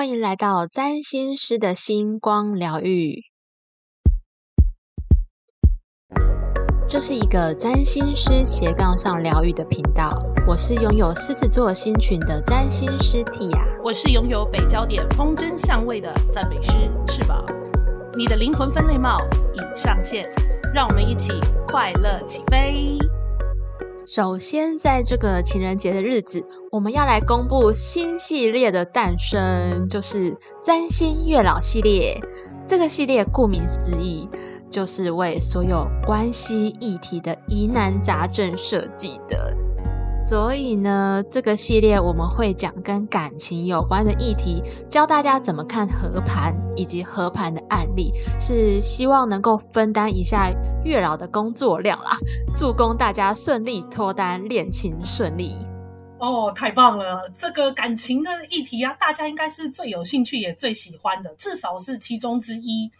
[0.00, 3.24] 欢迎来到占星师的星光疗愈。
[6.88, 10.08] 这是一个占星师斜杠上疗愈的频道。
[10.46, 16.72] 我是拥有狮子座星群的占星师 Tia，我是拥有北焦点风筝相位的赞美师
[17.06, 17.44] 翅膀。
[18.16, 19.18] 你的灵魂分类帽
[19.52, 20.26] 已上线，
[20.72, 21.34] 让我们一起
[21.68, 22.96] 快乐起飞。
[24.12, 32.20] 首先，在这个情人节的日子，我们要来公布新系列的诞生，就是占星月老系列。
[32.66, 34.28] 这个系列顾名思义。
[34.68, 39.56] 就是为所有关系议题的疑难杂症设计的，
[40.28, 50.50] 所以呢，这个系列我们会讲跟感情有关的议题，教大家怎么看合盘以及合盘的案例，是希望能够分担一下
[50.84, 52.10] 月老的工作量啦，
[52.54, 55.54] 助攻大家顺利脱单，恋情顺利。
[56.18, 57.22] 哦，太棒了！
[57.34, 62.90] 这个感情的议题啊，大家应该是最有兴趣也最喜欢的，至少是其中之一。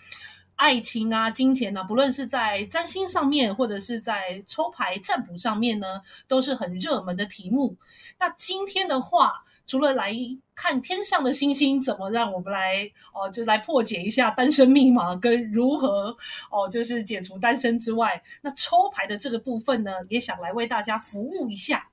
[0.61, 7.75] 爱情啊，金钱啊，不论是在占星上面，或者是在抽牌占卜上面呢，都是很热门的题目。
[8.19, 10.15] 那今天的话，除了来
[10.55, 16.15] 看天上的星星怎么让我们来哦，就来破解一下单身密码跟如何
[16.51, 21.89] 哦，就是解除单身之外，那抽牌的这个部分呢，也想来为大家服务一下。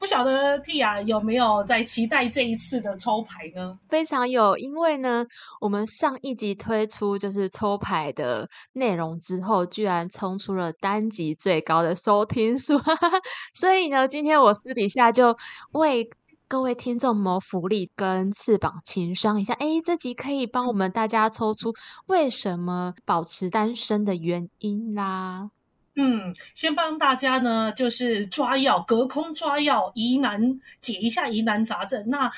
[0.00, 3.78] 不晓得 Tia 有没有在期待这一次的抽牌呢？
[3.86, 5.26] 非常有，因为呢，
[5.60, 12.80] 我们上一集推出就是抽牌的内容之后，居然冲出了单集最高的收听数，
[13.54, 15.36] 所以呢，今天我私底下就
[15.72, 16.08] 为
[16.48, 21.74] 各位听众谋福利，跟翅膀情商一下，哎，这集可以帮我们大家抽出
[22.06, 25.50] 为什么保持单身的原因啦。
[26.02, 32.02] 嗯，先帮大家呢，就是抓药，隔空抓药，疑难解一下疑难杂症。
[32.08, 32.32] 那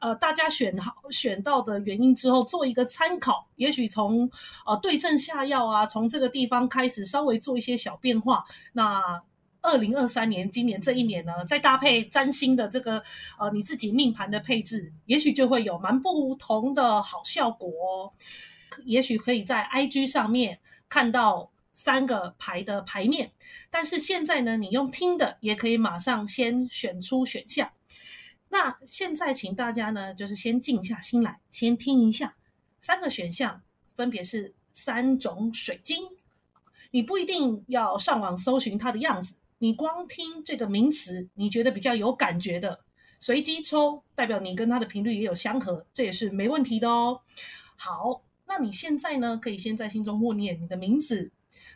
[0.00, 4.30] 呃，大家选好选到的原因之后，做一个参考，也许从
[4.64, 8.44] 呃对症下药啊，从这个地方开始稍微做一些小变化。
[8.72, 9.02] 那
[9.62, 13.02] 二零二三年，今年这一年呢，再搭配占星的这个
[13.36, 18.12] 呃你自己命盘的配置，也许就会有蛮不同的好效果哦。
[18.84, 21.50] 也许可以在 IG 上面看到。
[21.78, 23.30] 三个牌的牌面，
[23.70, 27.70] 但是现在呢，你用听的也可以马上先选出选项。
[28.48, 32.34] 那现在请大家呢，就是先静下心来，先听一下
[32.80, 33.62] 三个选项
[33.94, 36.04] 分别是三种水晶。
[36.90, 42.80] 你不一定要上网搜寻它的样子，你光听这个名词，你觉得比较有感觉的，
[43.20, 47.20] 随机抽，代表你跟它的频率也有相合，这也是没问题的哦。
[47.76, 51.30] 好，那你现在呢，可以先在心中默念你的名字。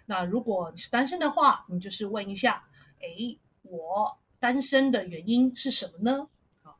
[0.07, 2.69] 那如果你是单身的话，你就是问一下，
[3.01, 6.29] 哎，我单身的原因是什么呢？
[6.63, 6.79] 好，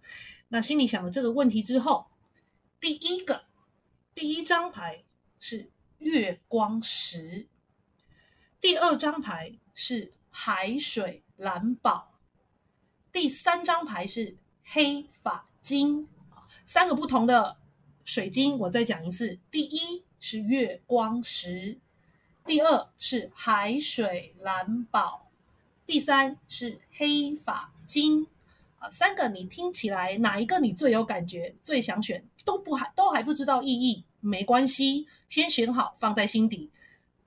[0.49, 2.07] 那心里想了这个问题之后，
[2.81, 3.45] 第一个
[4.15, 5.05] 第一张牌
[5.39, 7.47] 是月光石，
[8.61, 12.19] 第二张牌是海水蓝宝，
[13.13, 16.09] 第三张牌是黑发晶，
[16.67, 17.57] 三个不同的
[18.05, 21.79] 水晶，我再讲一次，第一是月光石。
[22.45, 25.29] 第二是海水蓝宝，
[25.87, 28.27] 第三是黑发晶
[28.79, 32.25] 啊，三个你听起来哪一个你最有感觉、最想选？
[32.45, 36.69] 都不还都还不知道意义，没关系，先选好放在心底，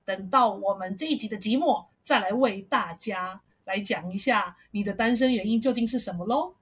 [0.04, 6.54] 等到我们这一集的寂寞，再来为大家来讲一下你的单身原因究竟是什么喽。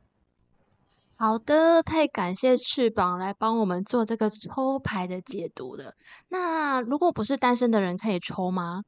[1.24, 5.94] 好的，太感谢翅膀来帮我们做这个抽牌的解读了。
[6.28, 8.84] 那如果不是单身的人可以抽吗？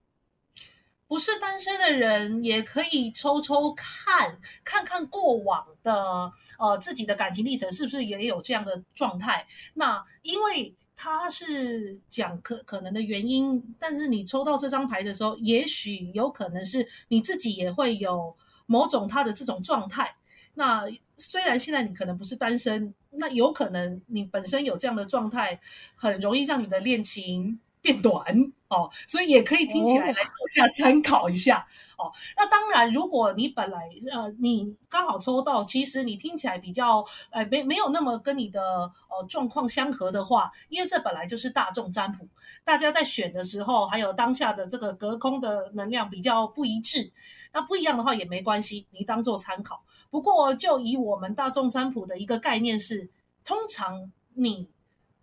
[1.09, 9.47] 不是单身的人也可以抽抽看，看看过往的呃自己的感情历程是不是也有这样的状态。
[9.73, 18.37] 那因为他是讲可可能的原因，但是你抽到这张牌的时候，也许有可能是你自己也会有
[18.67, 20.15] 某种他的这种状态。
[20.53, 20.85] 那
[21.19, 25.59] 虽然现在你可能不是单身，那有可能你本身有这样的状态，
[25.95, 28.23] 很容易让你的恋情变短
[28.69, 32.13] 哦，所以也可以听起来来做下参考一下哦。
[32.37, 38.61] 那当然，如果你本来呃你刚好抽到，其实你听起来比较呃没没有那么跟你的
[39.09, 42.29] 呃状况相合的话，因为这本来就是大众占卜，
[42.65, 47.11] 大家在选的时候，还有当下的这个隔空的能量比较不一致，
[47.53, 49.83] 那不一样的话也没关系，你当做参考。
[50.11, 53.09] 不过，就以我们大众占卜的一个概念是，
[53.45, 54.69] 通常你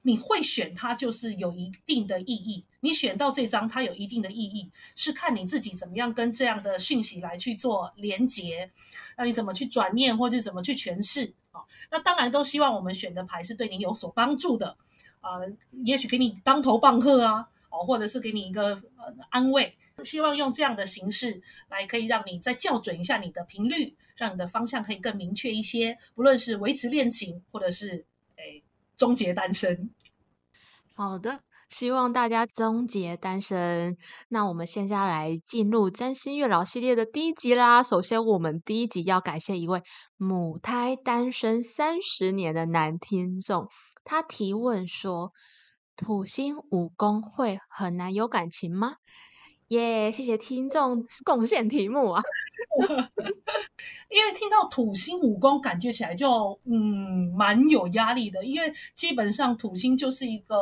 [0.02, 2.64] 你会选它，就是有一定的意义。
[2.82, 8.70] 你选到这张，它有一定的意义，是看你自己怎么样跟这样的讯息来去做连接，
[9.18, 11.62] 那你怎么去转念，或者怎么去诠释啊？
[11.90, 14.76] 那当然都希望我们选的牌是对你有所帮助的
[15.22, 15.50] 呃，
[15.86, 28.06] 也许给你当头棒喝啊，哦，或者是给你一个呃安慰，希望用这样的形式来可以让你再校准一下你的频率，让你的方向可以更明确一些，不论是维持恋情，或者是
[28.38, 28.64] 诶
[28.98, 29.90] 终结单身。
[30.94, 31.42] 好的。
[31.70, 33.98] 希望大家终结单身。
[34.30, 37.82] 那我们现在来进入占星月老系列的第一集啦。
[37.82, 39.82] 首先，我们第一集要感谢一位
[40.16, 43.68] 母胎单身三十年的男听众，
[44.04, 45.32] 他提问说：
[45.96, 48.98] 土星五宫会很难有感情吗？
[49.74, 52.22] 耶，谢谢听众贡献题目啊！
[54.08, 60.56] 因为听到土星五宫，感觉起来就嗯蛮有压力的，因为基本上土星就是一个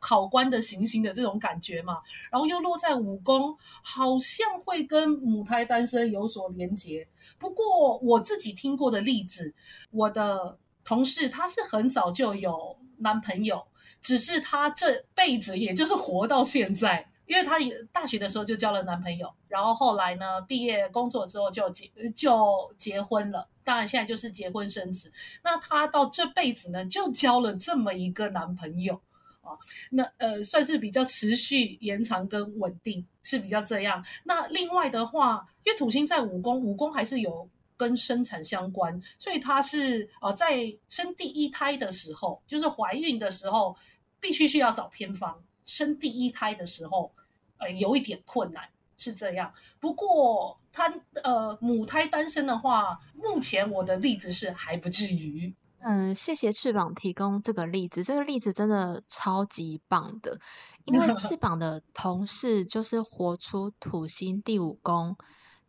[0.00, 1.98] 考官的行星的这种感觉嘛，
[2.30, 7.06] 然后又落在五宫，好像会跟母胎单身有所连结。
[7.38, 9.54] 不过我自己听过的例子，
[9.92, 13.64] 我的同事他是很早就有男朋友，
[14.02, 17.08] 只是他这辈子也就是活到现在。
[17.26, 23.48] 因为她也大学的时候就交了男朋友，然后后来呢，毕业工作之后就结就结婚了。
[23.64, 25.12] 当然现在就是结婚生子。
[25.42, 28.94] 那她到这辈子呢，就交了这么一个男朋友
[29.42, 29.58] 啊，
[29.90, 34.04] 那呃算是比较持续延长跟稳定，是比较这样。
[34.22, 43.76] 那另外的话，因为土星在五宫，五宫还是有跟生产相关，所以她是呃在生第一胎的时候，就是怀孕的时候，
[44.20, 45.42] 必须需要找偏方。
[45.66, 47.12] 生第一胎的时候，
[47.58, 48.66] 呃，有一点困难，
[48.96, 49.52] 是这样。
[49.78, 50.90] 不过他
[51.22, 55.54] 呃，母胎单身的话，目前我的例子是还不至于。
[55.80, 60.40] 嗯，谢谢翅膀提供这个例子，这个例子真的超级棒的，
[60.84, 65.16] 因为翅 膀的同事就是活出土星第五宫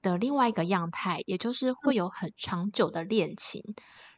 [0.02, 3.62] 的另外一个样态，也就是会有很长久的恋情。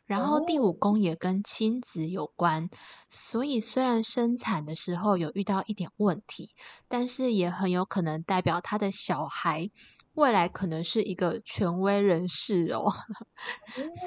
[0.10, 2.68] 然后第五宫也跟亲子有关，
[3.10, 6.50] 所以虽然生产的时候有遇到一点问题，
[6.88, 9.70] 但是也很有可能代表他的小孩
[10.16, 12.92] 未来可能是一个权威人士哦。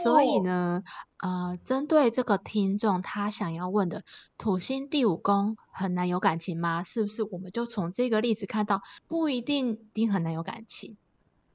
[0.03, 0.83] 所以呢，
[1.19, 4.03] 呃，针对这个听众他想要问的
[4.37, 6.83] 土星第五宫很难有感情吗？
[6.83, 10.97] 是不是我们就从这个例子看到不一定一定很难有感情？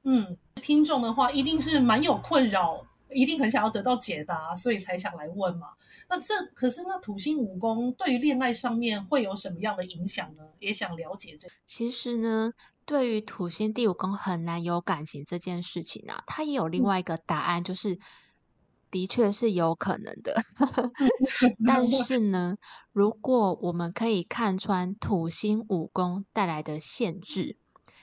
[0.04, 2.87] 嗯，听众的话一定是蛮有困扰。
[3.10, 5.68] 一定很想要得到解答，所以才想来问嘛。
[6.08, 10.42] 那这可是那土星武功对于恋爱上面会有什么样的影响呢？
[10.58, 11.48] 也想了解这。
[11.66, 12.52] 其实呢，
[12.84, 17.98] 对于土星第五宫很难有感情这件事情啊，它也有另外一个答案，就是
[18.90, 20.42] 的确是有可能的。
[21.66, 22.56] 但是呢，
[22.92, 27.56] 如果我们可以看穿土星武功带来的限制，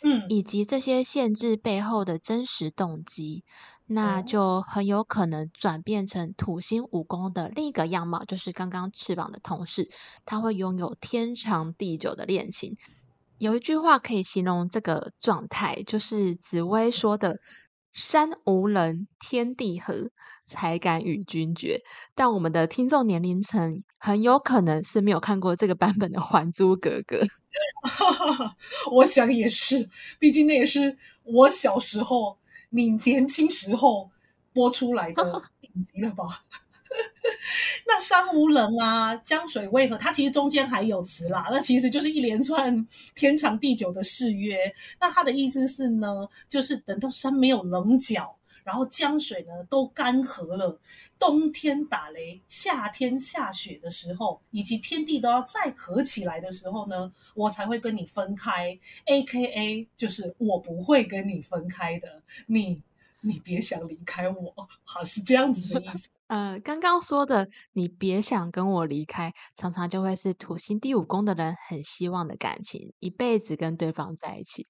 [0.06, 3.44] 嗯，以及这些限制背后的真实动机。
[3.88, 9.90] 那就很有可能转变成土星武功的另一个样貌，就是刚刚翅膀的同事，
[10.26, 12.76] 他会拥有天长地久的恋情。
[13.38, 17.38] 有一句话可以形容这个状态，就是紫薇说的
[17.94, 20.10] “山无人，天地合，
[20.46, 21.82] 才敢与君绝”。
[22.16, 27.18] 但我们的听众年龄层很有可能是没有看过这个版本的《还珠格格》。
[28.92, 29.90] 我想也是，
[30.20, 32.38] 毕竟那也是我小时候。
[32.72, 34.12] 你年轻时候
[34.52, 36.26] 播出来的 影集了吧？
[37.88, 39.96] 那山无棱啊，江水为何？
[39.98, 44.58] 它其实中间还有词啦，那其实就是一连串天长地久的誓约。
[45.00, 48.36] 那它的意思是呢，就是等到山没有棱角，
[48.66, 50.78] 然后江水呢都干涸了，
[51.20, 58.78] 冬天打雷，夏天下雪的时候，以及天地都要再合起来的时候呢，我才会跟你分开。
[59.06, 62.82] A K A 就是我不会跟你分开的，你
[63.22, 66.10] 你别想离开我，好是这样子的意思。
[66.28, 74.66] 呃，刚刚说的你别想跟我离开，常常就会是土星第五宫的人很希望的感情，一辈子跟对方在一起。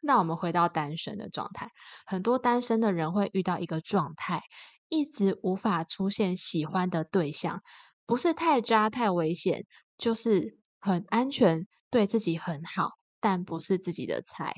[0.00, 1.68] 那我们回到单身的状态，
[2.06, 4.42] 很多单身的人会遇到一个状态，
[4.88, 7.60] 一直无法出现喜欢的对象，
[8.06, 9.66] 不是太渣太危险，
[9.98, 12.90] 就是很安全，对自己很好，
[13.20, 14.54] 但不是自己的菜。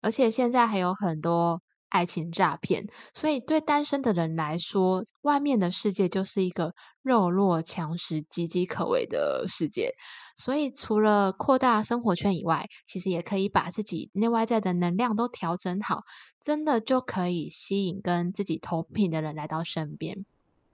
[0.00, 1.60] 而且现在还有很多。
[1.90, 9.94] 爱情诈骗，所以对单身的人来说，外面的世界就是一个肉弱强食、岌岌可危的世界。
[10.36, 16.04] 所以，除了扩大生活圈以外，其实也可以把自己内外在的能量都调整好，
[16.40, 20.24] 真的就可以吸引跟自己同频的人来到身边。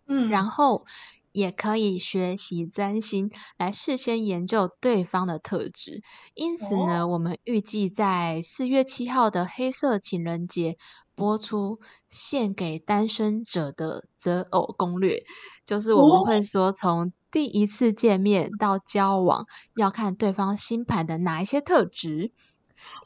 [0.06, 0.86] 嗯，然后
[1.32, 6.02] 也可以学习占星，来事先研究对方的特质。
[6.34, 10.76] 因此呢，我们预计在四月七号的黑色情人节。
[11.16, 15.24] 播出献给单身者的择偶攻略，
[15.64, 22.30] 就是我们会说从第一次见面到交往，要看对方星盘的哪一些特质。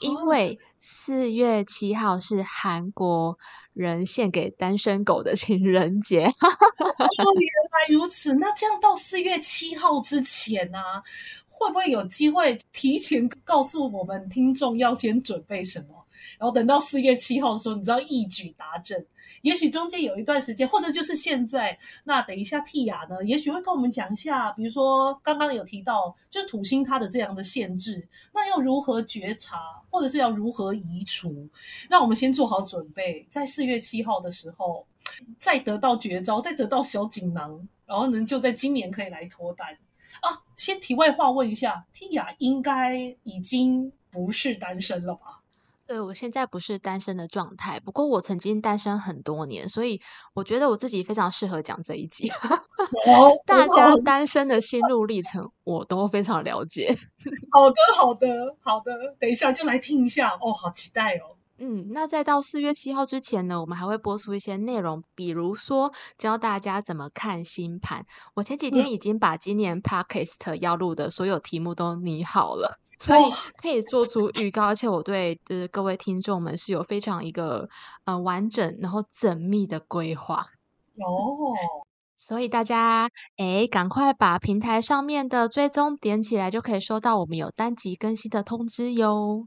[0.00, 3.38] 因为四月七号是韩国
[3.72, 6.24] 人献给单身狗的情人节。
[6.26, 8.34] 哦，原来如此。
[8.34, 10.78] 那这样到四月七号之前呢，
[11.60, 15.88] 会不会有机会提前告诉我们听众要先准备什么？
[16.38, 19.06] 然后等到四月七号的时候，你知道一举达阵。
[19.42, 21.78] 也许中间有一段时间，或者就是现在。
[22.02, 29.58] 那等一下蒂雅呢，也许会跟我们讲一下，比如说刚刚有提到，就是土星它的这样的限制，那要如何觉察，
[29.90, 31.46] 或者是要如何移除？
[31.90, 34.86] 让我们先做好准备，在四月七号的时候，
[35.38, 39.68] 再得到绝招，再得到小锦囊，然后呢，就在今年可以来脱单
[40.20, 40.42] 啊。
[40.56, 45.40] 先题外话问一下，蒂雅应该已经不是单身了吧？
[45.86, 50.00] 对，我现在不是单身的状态，不过我曾经单身很多年，所以
[50.34, 52.30] 我觉得我自己非常适合讲这一集。
[53.44, 56.96] 大家单身的心路历程，我都非常了解。
[57.50, 61.34] 好的，好的，好的，等一下就来听一下哦，好期待哦。
[61.62, 68.02] 嗯，那在到四月七号之前呢，我们还会播出一些内容，比如说教大家怎么看星盘。
[68.32, 73.20] 我前几天已经把今年 podcast 要录的所有题目都拟好了， 所以
[73.60, 74.64] 可以做出预告。
[74.64, 77.68] 而且我对就是各位听众们是有非常一个
[78.04, 80.36] 呃完整然后缜密的规划
[80.96, 81.52] 哦。
[82.16, 89.46] 所以大家哎，赶快把平台上面的追踪点起来，就可以收到我们有单集更新的通知哟。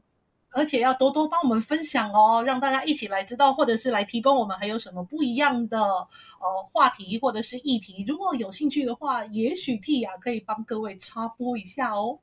[0.54, 8.04] 而且要多多帮我们分享哦，让大家一起来知道，或者是来提供我们还有什么不一样的呃话题或者是议题。
[8.06, 12.20] 如果有兴趣的话，也许 T 雅可以帮各位插播一下哦。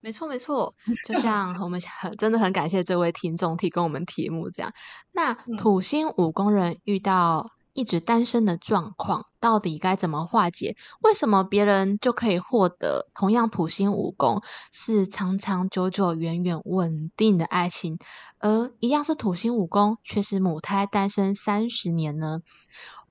[0.00, 0.74] 没错没错，
[1.06, 4.72] 就像我们很真的很感谢这位听众提供我们题目这样。
[5.12, 7.53] 那土星五宫人遇到。
[7.74, 10.76] 一直单身的状况到底该怎么化解？
[11.02, 14.40] 为什么别人就可以获得同样土星武功
[14.72, 17.98] 是长长久久、远远稳定的爱情，
[18.38, 22.40] 而一样是土星武功却是母胎单身三十年呢？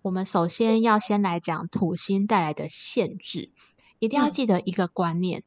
[0.01, 3.51] 我们首先要先来讲土星带来的限制，
[4.00, 5.43] 一定要记得一个观念。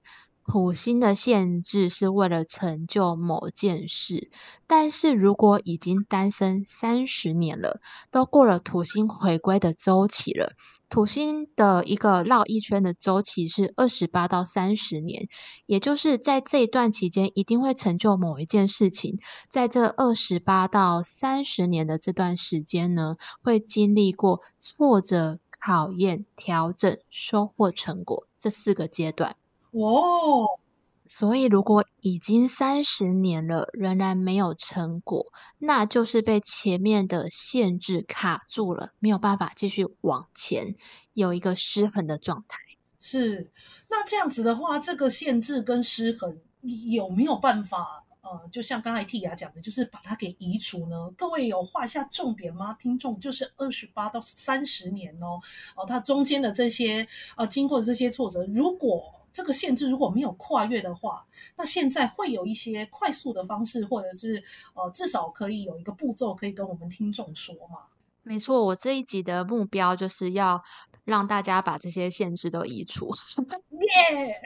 [0.48, 4.30] 土星的限制是为了成就某件事，
[4.66, 10.54] 但是如果已经单身三十年了，都过了土星回归的周期了。
[10.88, 15.28] 土星的一个绕一圈的周期是二十八到三十年，
[15.66, 19.18] 也就是在这一段期间一定会成就某一件事情。
[19.50, 29.34] 在这二十八到三十年的这段时间呢，会经历过挫折、考验、调整、收获成果这四个阶段。
[29.78, 30.58] 哦，
[31.04, 35.26] 所以如果已经三十年了，仍然没有成果，
[35.58, 40.74] 那就是被前面的限制卡住了，没有办法继续往前，
[41.12, 42.58] 有一个失衡的状态。
[42.98, 43.52] 是，
[43.88, 46.38] 那这样子的话，这个限制跟失衡
[46.88, 48.02] 有没有办法？
[48.22, 51.08] 呃，就像刚才 T 雅讲的，就是把它给移除呢？
[51.16, 52.76] 各位有画下重点吗？
[52.80, 55.38] 听众就是二十八到三十年哦，
[55.76, 57.06] 哦，它中间的这些
[57.36, 61.26] 呃，经过这些挫折，如果这个限制如果没有跨越的话，
[61.58, 67.80] 那现在会有一些快速的方式，或者是呃，至少可以有一个步骤可以跟我们听众说嘛？
[68.22, 70.64] 没错，我这一集的目标就是要
[71.04, 73.10] 让大家把这些限制都移除。
[73.70, 74.40] 耶！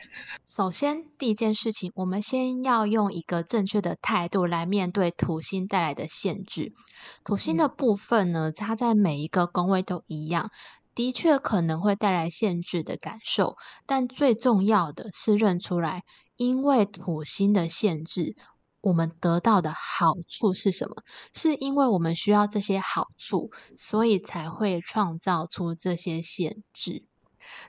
[0.45, 6.75] 首先，第一件事情，我们先要用一个正确的态度来面对土星带来的限制。
[7.23, 10.51] 土星的部分呢，它在每一个宫位都一样。
[10.95, 13.57] 的确可能会带来限制的感受，
[13.87, 16.03] 但最重要的是认出来，
[16.37, 18.35] 因为土星的限制，
[18.81, 20.97] 我们得到的好处是什么？
[21.33, 27.05] 是因为我们需要这些好处，所以才会创造出这些限制。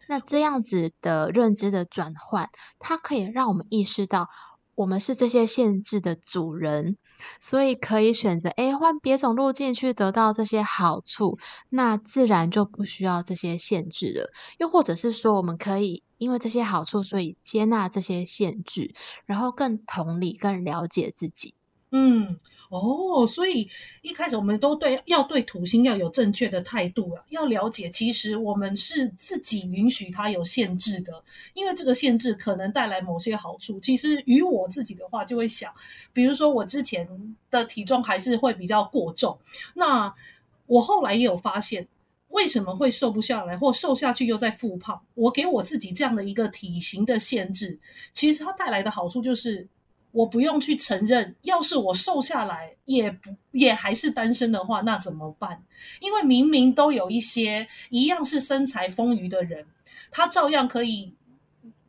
[0.08, 2.50] 那这样子的认知的转换，
[2.80, 4.28] 它可以让我们意识到，
[4.76, 6.98] 我们是这些限制的主人。
[7.40, 11.38] 所以可以选择诶换别种路径去得到这些好处，
[11.70, 14.32] 那自然就不需要这些限制了。
[14.60, 18.94] 又或者是说，我们可以因为这些好处，所以接纳这些限制，
[19.26, 21.54] 然后更同理、更了解自己。
[21.92, 22.40] 嗯。
[22.72, 23.70] 哦，所以
[24.02, 31.22] 一开始我们都对要对土星要有正确的态度啊，要了解其实我们是自己允许它有限制的，
[31.54, 33.78] 因为这个限制可能带来某些好处。
[33.82, 35.70] 其实与我自己的话就会想，
[36.14, 37.06] 比如说我之前
[37.50, 39.38] 的体重还是会比较过重，
[39.74, 40.14] 那
[40.66, 41.86] 我后来也有发现，
[42.30, 45.02] 为什么会瘦不下来，或瘦下去又在复胖？
[45.16, 47.78] 我给我自己这样的一个体型的限制，
[48.14, 49.68] 其实它带来的好处就是。
[50.12, 55.64] 我不用去承认，要是我瘦下来也不也还是单身的话，那怎么办？
[56.00, 59.66] 因为明明都有一些一样是身材丰腴的人，
[60.12, 61.14] 他照样可以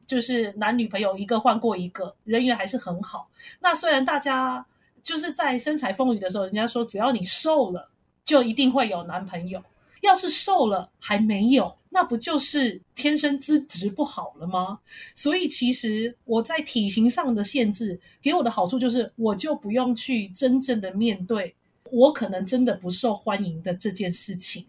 [0.06, 3.28] 就是男女朋友一个换过一个，人缘还是很好。
[3.60, 4.64] 那虽然大家
[5.02, 7.90] 就是在身材丰腴的时候，人家说只要你瘦了，
[8.24, 9.62] 就一定会有男朋友。
[10.00, 14.80] 要是瘦了还没有，那不就是天生资质不好了吗？
[15.14, 21.54] 所以其实我在体型上的限制给我的好处就是，我就不用去真正的面对
[21.90, 24.66] 我可能真的不受欢迎的这件事情。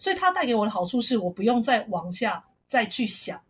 [0.00, 3.40] 所以它带给我的好处是我不用再往下再去想，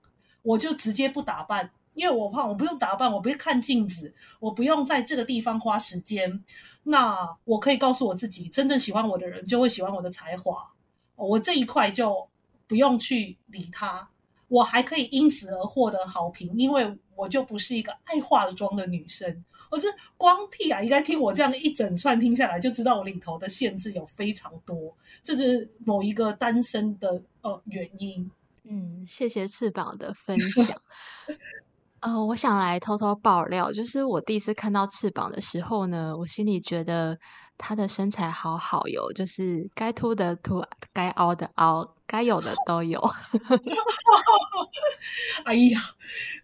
[0.42, 6.44] 我就直接不打扮，因为我怕我不用打扮，我不用看镜子，我不用在这个地方花时间。
[6.82, 10.70] 那我可以告诉我自己，真正喜欢我的人就会喜欢我的才华。
[11.16, 12.28] 我这一块就
[12.66, 14.08] 不用去理他，
[14.48, 19.44] 我还可以因此而获得好评，因为我就不是一个爱化妆的女生。
[19.70, 28.30] 我这光替啊，应该听我这样的一整串听下来，就知道我里头的限制有非常多，这是某一个单身的呃原因。
[28.64, 30.80] 嗯，谢谢翅膀的分享。
[32.00, 37.18] 呃，我想来偷偷爆料，就是我第一次看到翅膀的时候呢，我心里觉得。
[37.56, 40.60] 他的身材好好哟，就是该凸的凸，
[40.92, 43.00] 该凹的凹，该有的都有。
[45.44, 45.80] 哎呀，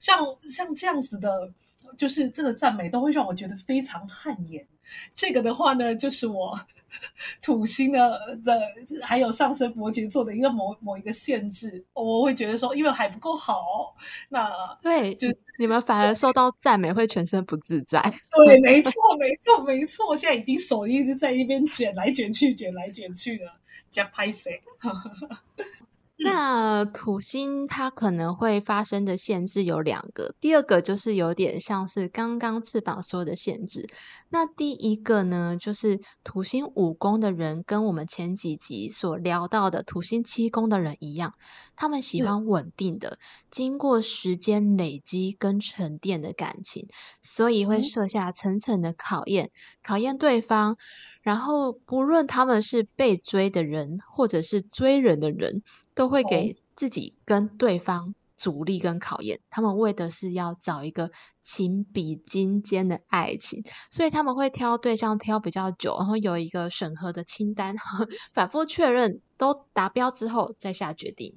[0.00, 1.52] 像像这样子的，
[1.96, 4.66] 就是这个赞美都会让我觉得非常汗颜。
[5.14, 6.58] 这个的话呢，就是我。
[7.40, 8.60] 土星的的
[9.00, 13.94] 还有上升摩羯座的一个某某一个限制，我会觉得说，因为还不够好，
[14.28, 14.50] 那
[14.82, 18.02] 对，就你们反而受到赞美会全身不自在。
[18.44, 23.44] 对，没错，没错，没错，现在已经手一直在一边卷来卷去，卷来卷去的，
[23.90, 24.62] 加拍谁？
[26.22, 33.88] 那土星它可能会发生的限制有两个，第二个就是有点像是刚刚翅膀说的限制。
[34.28, 41.32] 那第一个呢，就是土星五宫的人跟我们前几集所聊到的土星七宫的人一样，
[41.74, 43.18] 他们喜欢稳定的、
[43.50, 46.86] 经过时间累积跟沉淀的感情，
[47.22, 49.50] 所以会设下层层的考验，
[49.82, 50.76] 考验对方。
[51.22, 55.62] 然后不论他们是被追的人，或者是追人的人。
[55.92, 61.10] 都会给自己跟对方阻力跟考验，他们为的是要找一个
[61.42, 67.74] 情比金坚的爱情，所以他们会挑对象挑比较久，然后有一个审核的清单，
[68.32, 71.36] 反复确认都达标之后再下决定。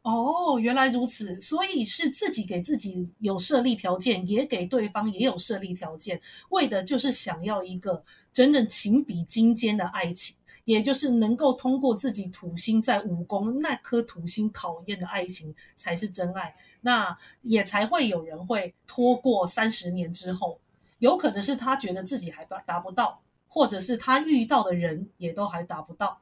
[0.00, 6.18] 哦，原来如此，所以是自己给自己有设立条件，也给对方也有设立条件，
[6.50, 8.02] 为的就是想要一个
[8.34, 10.36] 真正情比金坚的爱情。
[10.66, 20.58] 也就是能够通过自己土星在五宫那颗土星考验的爱情才是真爱，那也才会有人会拖过三十年之后，
[21.00, 26.18] 有可能是他觉得自己还达达不到，或者是他遇到的人也都还达不到，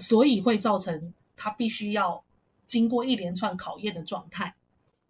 [0.00, 2.24] 所以会造成他必须要
[2.66, 4.52] 经过一连串考验的状态。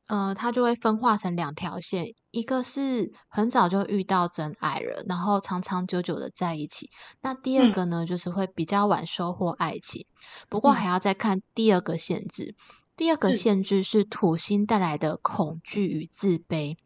[0.07, 6.87] 呃，它就会分化成两条线，一个是很早就遇到真爱了，然后长长久久的在一起；
[7.23, 10.07] 那第二个呢，就是会比较晚收获爱情。
[10.49, 12.55] 不过还要再看第二个限制，
[12.97, 16.77] 第二个限制是土星带来的恐惧与自卑。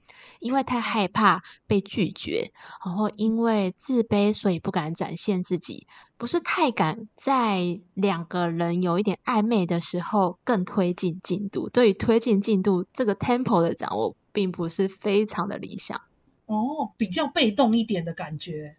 [0.40, 2.52] 因为太害怕被拒绝，
[2.84, 11.68] 然后因为自卑，所以不敢展现自己，不是太敢在两个人有一点暧昧的时候更推进进度。
[11.68, 16.00] 对于推进进度这个 tempo 的掌握，并不是非常的理想。
[16.46, 18.76] 哦，比较被动一点的感觉，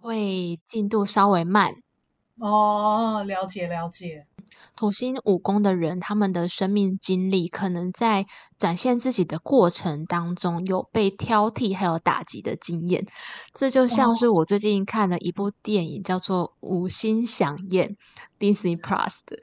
[0.00, 1.82] 会进度稍微慢。
[2.38, 4.26] 哦，了解了解。
[4.76, 8.26] 土星五宫的人，他们的生命经历可能在
[8.58, 13.04] 展现自己的过程当中有被挑剔还有打击的经验。
[13.54, 17.96] 这就像是我最近看的一部电影，叫做《五星响宴》
[18.54, 19.38] （Disney Plus） 的，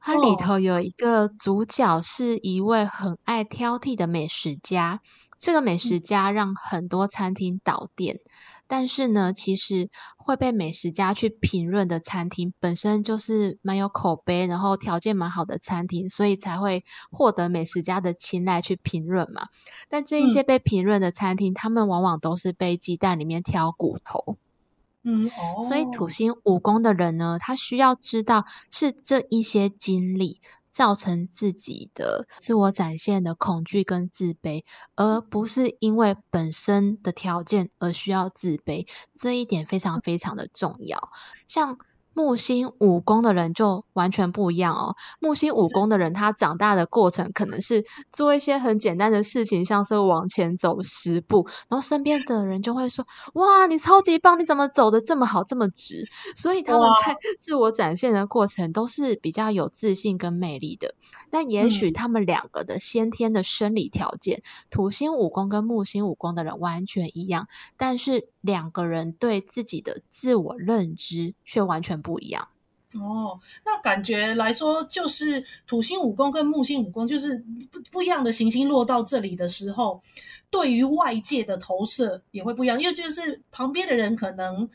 [0.00, 5.00] 它里头有一个主角是一位很爱挑剔的美食家。
[5.38, 8.18] 这个美食家让很多餐厅倒店。
[8.70, 19.48] 但是呢，其实会被美食家去评论的餐厅，本身就是蛮有口碑，然后条件蛮好的餐厅，所以才会获得美食家的青睐去评论嘛。
[19.88, 24.36] 但这一些被评论的餐厅，他们往往都是被鸡蛋里面挑骨头。
[25.02, 30.38] 嗯，哦，所以土星武功的人呢，他需要知道是这一些经历。
[30.70, 38.86] 造成自己的自我展现的恐惧跟自卑，而不是因为本身的条件而需要自卑，
[39.18, 41.10] 这一点非常非常的重要。
[41.46, 41.78] 像
[42.12, 44.96] 木星五宫的人就完全不一样哦。
[45.20, 54.38] 木星五宫的人，他长大的过程可能是做一些很简单的事情，像是往前走十步，然后身边的人就会说：“哇，你超级棒！
[54.38, 56.04] 你怎么走的这么好，这么直？”
[56.36, 60.94] 所以他们在自我展现的过程都是比较有自信跟魅力的。
[61.32, 67.46] 但也许他们两个的先天的生理条件，土星五宫跟木星五宫的人完全一样，
[67.76, 72.48] 但是两个人对自己的自我认知却完全不一样。
[72.94, 77.38] 哦，那感觉来说，就是土星武功跟木星武功，就是
[77.70, 80.02] 不不一样的行星落到这里的时候，
[80.50, 82.80] 对于外界的投射也会不一样。
[82.80, 84.68] 因为就是旁边的人可能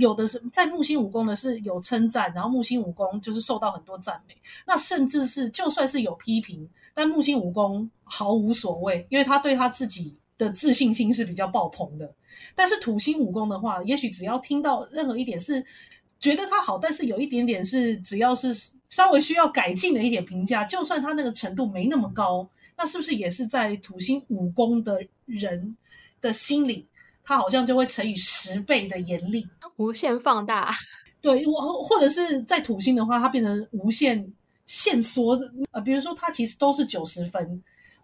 [0.00, 4.36] 有的是在木星武功的是有称赞，然后木星武功就是受到很多赞美。
[4.66, 12.14] 那甚至是就算是有批评，但木星武功毫无所谓，因为他对他自己的自信心是比较爆棚的。
[12.54, 15.64] 但是土星武功的话，也许只要听到任何一点是。
[16.22, 18.54] 觉得他好，但是有一点点是，只要是
[18.90, 25.76] 稍微需要改进的一点评价，就算他那个程度没那么高，那是不是也是在土星武功的人
[26.20, 26.86] 的心里，
[27.24, 29.44] 他好像就会乘以十倍的严厉，
[29.78, 30.70] 无限放大？
[31.20, 34.24] 对，我或者是在土星的话，它变成无限
[34.64, 35.36] 限缩。
[35.72, 37.60] 呃，比如说他其实都是九十分，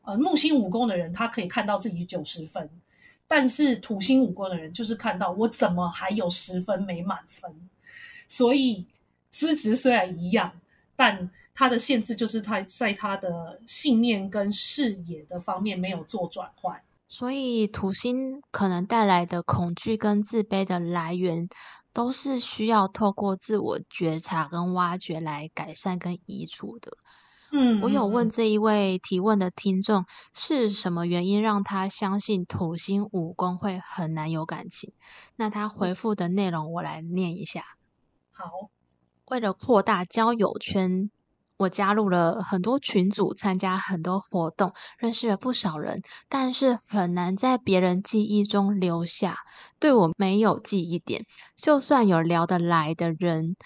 [0.08, 2.66] 呃，木星武功的人他可以看到自己九十分，
[3.26, 7.54] 但是土星武功的人就是看到我怎么还有十分没满分。
[8.26, 8.86] 所以
[9.30, 10.50] 资质虽然一样，
[10.96, 16.80] 但他的限制就是他在他的信念跟视野的方面没有做转换。
[17.06, 21.46] 所以土星可能带来的恐惧跟自卑的来源，
[21.92, 26.96] 都是需要透过自我觉察跟挖掘来改善跟移除的。
[27.50, 34.92] 嗯，我有问这一位提问的听众，是什么原因让他相信土星武功会很难有感情？
[35.36, 37.64] 那他回复的内容我来念一下。
[38.32, 38.44] 好，
[39.26, 41.10] 为了扩大交友圈，
[41.56, 49.38] 我加入了很多群组，参加很多活动，认识了不少人，但是很难在别人记忆中留下。
[49.80, 51.24] 对我没有记忆点，
[51.56, 53.56] 就算有聊得来的人，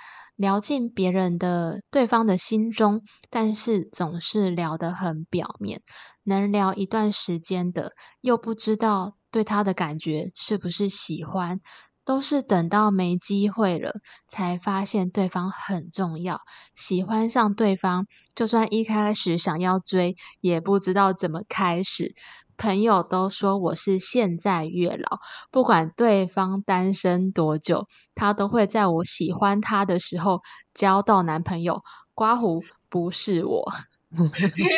[0.43, 5.81] 聊进别人的对方的心中，但是总是聊得很表面，
[6.25, 11.61] 能聊一段时间的，又不知道对他的感觉是不是喜欢。
[12.05, 13.93] 都是等到没机会了，
[14.27, 16.41] 才发现对方很重要，
[16.75, 22.13] 喜欢上对方，就算一开始想要追，也不知道怎么开始。
[22.57, 25.19] 朋友都说我是现在月老，
[25.51, 30.43] 不管对方单身多久，他都会在我喜欢他的时候
[30.75, 31.83] 交到男朋友。
[32.15, 33.73] 刮胡不是我，
[34.13, 34.69] 天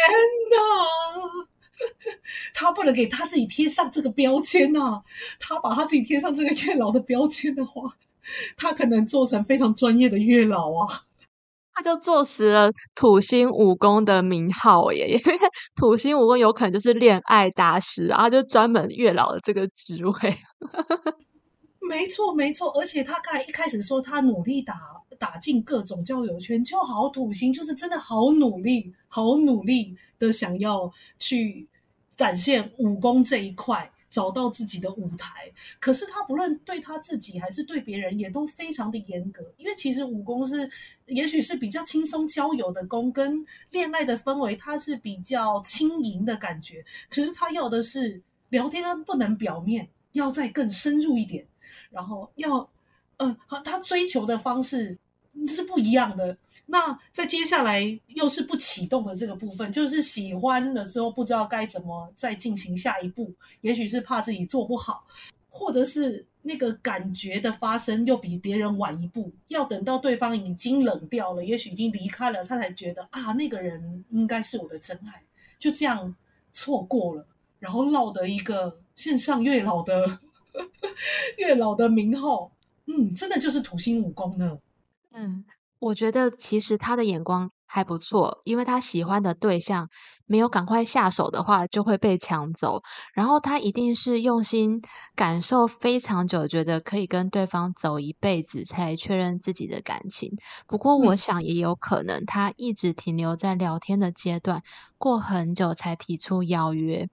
[0.50, 0.56] 哪！
[2.54, 5.02] 他不能给他自己贴上这个标签呐！
[5.40, 7.82] 他把他自己贴上这个月老的标签的话，
[8.56, 11.02] 他可能做成非常专业的月老啊！
[11.74, 15.08] 他就坐实了土星武功的名号耶！
[15.08, 15.38] 因为
[15.76, 20.38] 土星武功有可能就是恋爱大师啊，就专门月老的这个职位。
[21.87, 24.74] 没错，没错，而且他刚才一开始说他努力打
[25.18, 31.68] 打进各种交友圈，就好土星，就是真的好努力，好努力的想要去。
[32.16, 35.50] 展现武功这一块，找到自己的舞台。
[35.81, 39.42] 可是他不论对他自己还是对别人，也都非常的严格。
[39.57, 40.70] 因为其实武功是，
[41.07, 46.85] 也许是比较轻松交友的功，跟恋爱的氛围，它是比较轻盈的感觉。
[47.11, 51.44] 可是他要的是聊天不能表面，要再更深入一点，
[51.90, 52.70] 然后要，
[53.16, 54.96] 呃，他追求的方式。
[55.48, 56.38] 是不一样的。
[56.66, 65.05] 那在接下来又是不启动的这个部分，就是喜欢了之后不知道该怎么再进行下一步，也许是怕自己做不好，
[65.48, 75.22] 或者是那个感觉的发生又比别人晚一步，要等到对方已经冷掉了，也许已经离开了，他才觉得啊，那个人应该是我的真爱，
[75.59, 76.14] 就这样
[76.53, 77.27] 错过了，
[77.59, 80.18] 然后落得一个线上月老的
[81.38, 82.50] 月老的名号，
[82.87, 84.59] 嗯，真的就是土星武功呢。
[85.12, 85.44] 嗯，
[85.85, 89.88] 我觉得其实他的眼光还不错，因为他喜欢的对象
[90.27, 92.83] 没有赶快下手的话，就会被抢走。
[93.12, 94.81] 然后他一定是用心
[95.14, 100.37] 感受非常久，觉得可以跟对方走一辈子，才确认自己的感情。
[100.66, 104.62] 不过，我想也有可能他一直停留在聊天的阶段，
[104.97, 107.09] 过很久才提出邀约。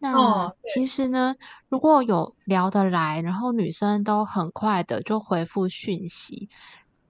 [0.00, 1.36] 那其实呢，
[1.68, 6.48] 如果有聊得来，然后女生都很快的就回复讯息。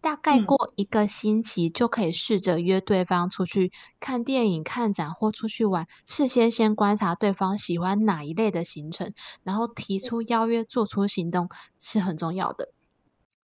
[0.03, 5.87] 大概过一个星期就可以试着约对方出去看电影、看展或出去玩。
[6.05, 12.69] 事先先观察对方喜欢哪一类的行程，然后提出邀约、做出行动是很重要的。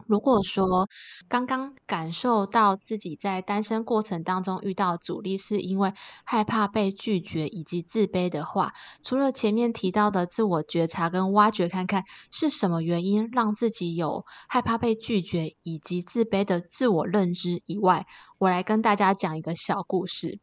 [0.06, 0.88] 如果说
[1.28, 18.06] 刚刚感受到自己在单身过程当中遇到阻力，是因为害怕被拒绝以及自卑的话，除了前面提到的自我觉察跟挖掘，看看是什么原因让自己有害怕被拒绝以及自卑的自我认知以外，
[18.38, 20.38] 我来跟大家讲一个小故事。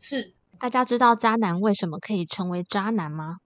[0.00, 3.38] 是，大家知道渣男为什么可以成为渣男吗？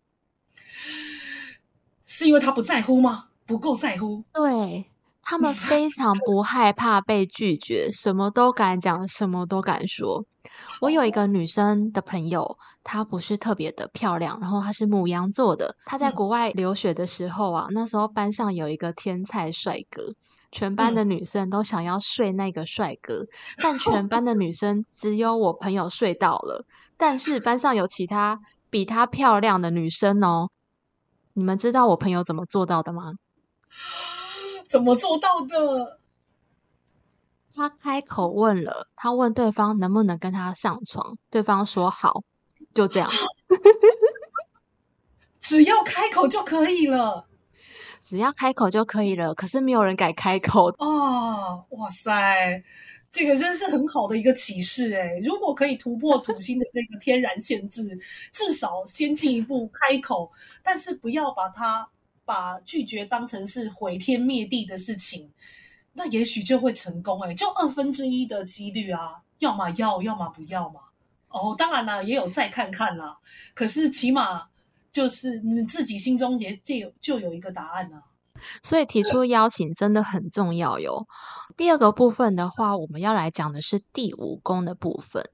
[2.06, 3.28] 是因为他不在乎吗？
[3.44, 4.24] 不够在乎？
[4.32, 4.90] 对。
[5.30, 10.24] 他们非常不害怕被拒绝，什么都敢讲，什么都敢说。
[10.80, 15.76] 我有一个女生的朋友，她不是特别的漂亮，然后她是母羊座的。
[15.84, 20.14] 她在国外留学的时候啊，那时候班上有一个天才帅哥，
[20.50, 23.26] 全班的女生都想要睡那个帅哥，
[23.58, 26.64] 但全 班的女生只有我朋友睡到了。
[26.96, 30.48] 但是班上有其他比她漂亮的女生哦。
[31.34, 33.12] 你们知道我朋友怎么做到的吗？
[34.68, 35.98] 怎么做到的？
[37.54, 42.22] 他开口问了，他问对方能不能跟他上床，对方说好，
[42.74, 43.10] 就这样。
[45.40, 47.26] 只要开口就可以了，
[48.04, 49.34] 只要开口就可以了。
[49.34, 51.56] 可是没有人敢开口啊！
[51.70, 52.62] 哇塞，
[53.10, 55.18] 这个真是很好的一个启示哎！
[55.24, 57.98] 如果可以突破土星的这个天然限制，
[58.32, 60.30] 至少先进一步开口，
[60.62, 61.88] 但是不要把它。
[62.28, 65.30] 把拒绝当成是毁天灭地的事情，
[65.94, 70.80] 那也许就会成功哎，就二分之一的几率啊，要么要，要么不要嘛。
[71.30, 73.16] 哦，当然了，也有再看看啦。
[73.54, 74.46] 可是起码
[74.92, 78.02] 就是你自己心中也就有就有一个答案啊。
[78.62, 81.08] 所以提出邀请真的很重要哟。
[81.56, 85.24] 第二个部分的话，我们要来讲的是第五宫的部分。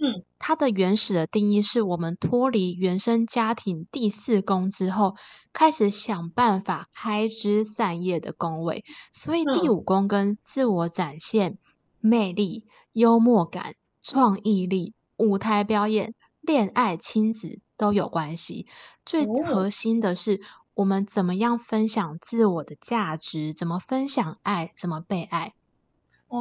[0.00, 5.16] 嗯，它的原始的定义是我们脱离原生家庭第四宫之后，
[5.52, 8.84] 开始想办法开枝散叶的宫位。
[9.12, 11.58] 所以第五宫跟自我展现、
[12.00, 18.68] 魅力、幽默感、创意力、舞台表演、恋爱、亲子都有关系。
[19.04, 20.40] 最核心的是，
[20.74, 23.52] 我们怎么样分享自我的价值？
[23.52, 24.72] 怎么分享爱？
[24.76, 25.54] 怎么被爱？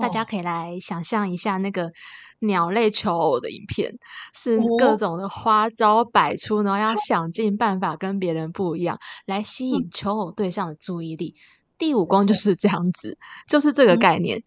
[0.02, 1.92] 大家可以来想象一下那个
[2.40, 3.98] 鸟类求偶的影片，
[4.34, 11.34] 是各种的花招百出，然后要想尽办法跟别人不一样，来吸引求偶对象的注意力。
[11.78, 14.44] 第五宫就是这样子，就是这个概念。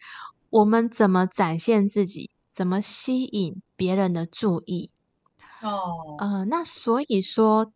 [0.50, 4.90] 我们怎么展现自己，怎么吸引别人的注意？
[5.62, 7.72] 哦，呃，那所以说，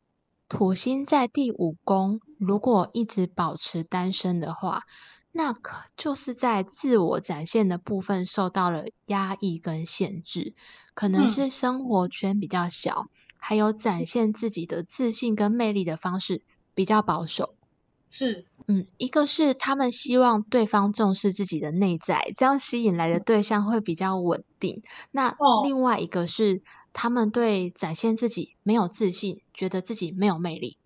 [0.48, 4.82] 土星在第五宫，如果一直保持单身的话。
[5.36, 10.54] 那可就是在自我展现的部分受到了压抑跟限制，
[10.94, 16.42] 可能是生活圈比较小，还有展现自己的自信跟魅力的方式
[16.72, 17.56] 比较保守。
[18.08, 24.80] 是，嗯，一个是他们希望对方重视自己的内在，这样吸引来的对象会比较稳定。
[25.10, 30.78] 那另外一个是他们对展现自己没有自信，觉得自己没有魅力。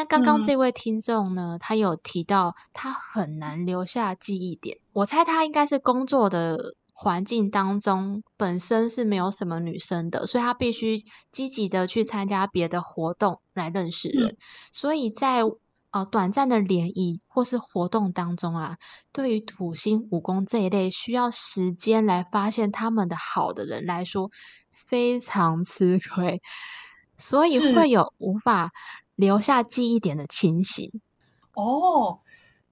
[0.00, 4.78] 那刚刚这位听众呢，他有提到他很难留下记忆点。
[4.94, 14.38] 我猜他应该是工作的环境当中本身是没有什么女生的，所以他必须积极的去参加别的活动来认识人。
[14.72, 15.42] 所以在
[15.90, 18.78] 呃短暂的联谊或是活动当中啊，
[19.12, 24.30] 对于土星武功这一类需要时间来发现他们的好的人来说，
[24.72, 26.40] 非常吃亏，
[27.18, 28.70] 所以会有无法。
[29.20, 30.90] 留下记忆点的情形
[31.54, 32.18] 哦，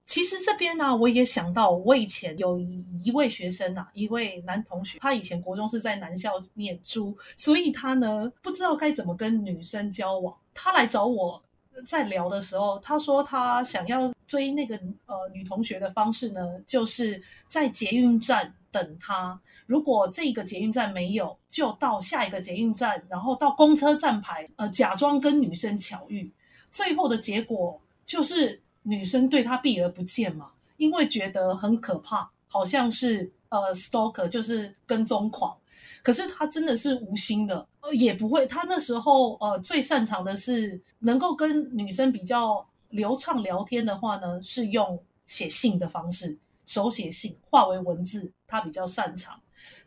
[0.06, 2.58] 其实这边呢，我也想到，我以前有
[3.04, 10.34] 一位学生啊，一位男同学，他以前国中是在男校念书，所以他呢不知道该怎么跟女生交往。
[10.54, 11.42] 他来找我
[11.86, 19.38] 在聊的时候，他说他想要追那个呃女同学的方式呢，就是在捷运站等她。
[19.66, 26.30] 如果这个捷运站没有，就到下一个捷运站，然后到公车站牌，呃，假装跟女生巧遇。
[26.70, 35.56] 最后的结果就是女生对他避而不见嘛，因为觉得很可怕，好像是呃 stalker，就是跟踪狂。
[36.02, 38.46] 可是他真的是无心的，呃，也不会。
[38.46, 49.38] 他那时候呃最擅长的是能够跟女生比较流畅聊天的话呢，是用写信的方式，手写信化为文字，他比较擅长。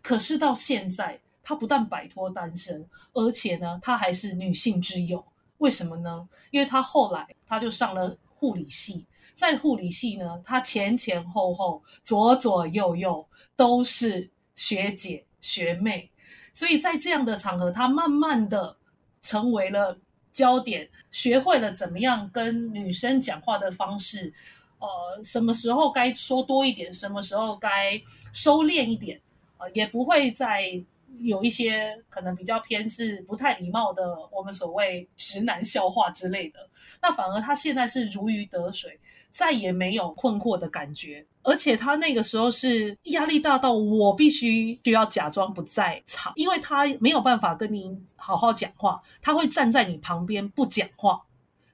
[0.02, 5.24] 可是到现在，他不但摆脱单身，而且呢，他还是女性之友。
[5.62, 6.28] 为什么呢？
[6.50, 13.24] 因为他后来他就上了护理系，在护理系呢，他前前后后、左左右右
[13.56, 16.10] 都是学姐学妹，
[16.56, 18.76] 所以在这样的场合，他慢慢的
[19.22, 19.96] 成为了
[20.34, 24.34] 焦点，学会了怎么样跟女生讲话的方式，
[24.80, 28.02] 呃什么时候该说多一点，什么时候该
[28.34, 29.22] 收敛一点，
[29.60, 30.84] 呃，也不会在。
[31.20, 36.60] 有一些可能比较偏是不太礼貌的，我们所谓直男笑话之类的，
[37.02, 39.00] 那反而他现在是如鱼得水，
[39.32, 51.22] 再也没有困惑的感觉，而且他那个时候是压力大到我必须就要假装不在场，因为他没有办法跟你好好讲话，他会站在你旁边不讲话，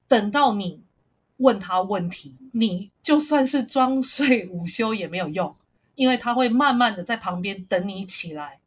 [0.07, 0.81] 等到你
[1.37, 5.55] 问他问题，你就算是装睡午休也没有用，
[5.95, 8.59] 因为他会慢慢的在旁边等你起来。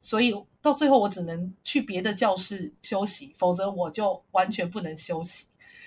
[0.00, 5.46] 所以到最后，我只能去别的教室休息，否则我就完全不能休息。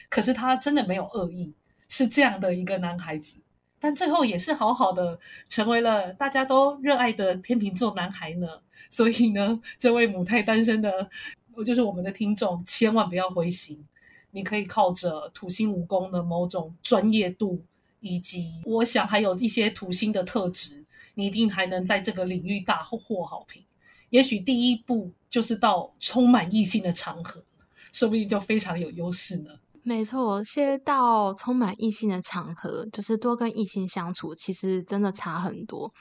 [0.09, 1.53] 可是他真的没有恶意，
[1.87, 3.35] 是这样的一个男孩子，
[3.79, 8.47] 但最后也是好好的成为了大家都热爱的天秤座男孩呢。
[8.89, 11.09] 所以呢，这位母胎单身的，
[11.53, 13.81] 我就是我们的听众，千万不要灰心。
[14.31, 17.63] 你可以靠着土星武功的某种专业度，
[18.01, 23.63] 以及我想还有一些土星的特质，你一定还能在这个领域大获好评。
[24.11, 27.43] 也许第一步就是到充满异性的场合，
[27.91, 29.51] 说不定就非常有优势呢。
[29.83, 35.91] 没错，先到充满异性的场合，就是多跟异性相处，其实真的差很多。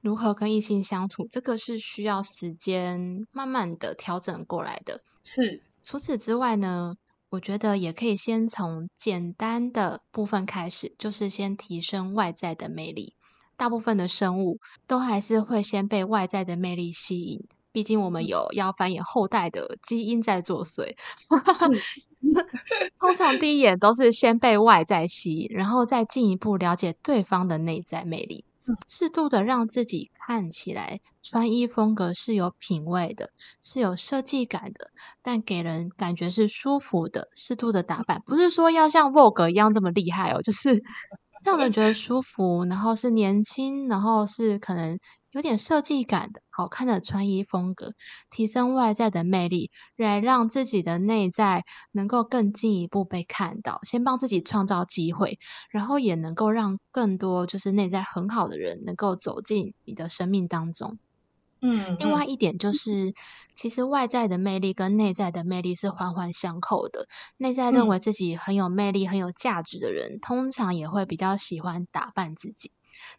[0.00, 5.02] 如何跟异性相处，这个是需要时间慢慢的调整过来的。
[5.22, 6.96] 是，除此之外呢，
[7.28, 13.14] 我觉得也可以先从简单的部分开始，就是先提升外在的魅力。
[13.56, 17.44] 大部分的生物都还是会先被外在的魅力吸引。
[17.72, 20.96] 毕竟我们有要繁衍后代的基因在作祟，
[22.98, 28.44] 通常第一眼都是先被外在吸引，然后再进一步了解对方的内在魅力，
[28.86, 33.30] 适度的让自己看起来穿衣风格是有品味的，
[33.62, 34.90] 是有设计感的，
[35.22, 37.28] 但给人感觉是舒服的。
[37.34, 40.82] 适度的打扮，不是说要像 Vogue 一样这么厉害哦，就是
[41.44, 44.98] 让人觉得舒服，然后是年轻，然后是可能。
[45.32, 47.92] 有点设计感的好看的穿衣风格，
[48.30, 53.80] 提升外在的魅力，来让自己的内在能够更进一步被看到。
[53.82, 55.38] 先帮自己创造机会，
[55.70, 60.98] 然后也能够让更多就是内在很好的人能够走进你的生命当中。
[61.60, 63.12] 嗯，另外一点就是，
[63.56, 67.08] 其实外在的魅力跟内在的魅力是环环相扣的。
[67.36, 72.70] 内在认为自己很有魅力、很有价值的人，通常也会比较喜欢打扮自己。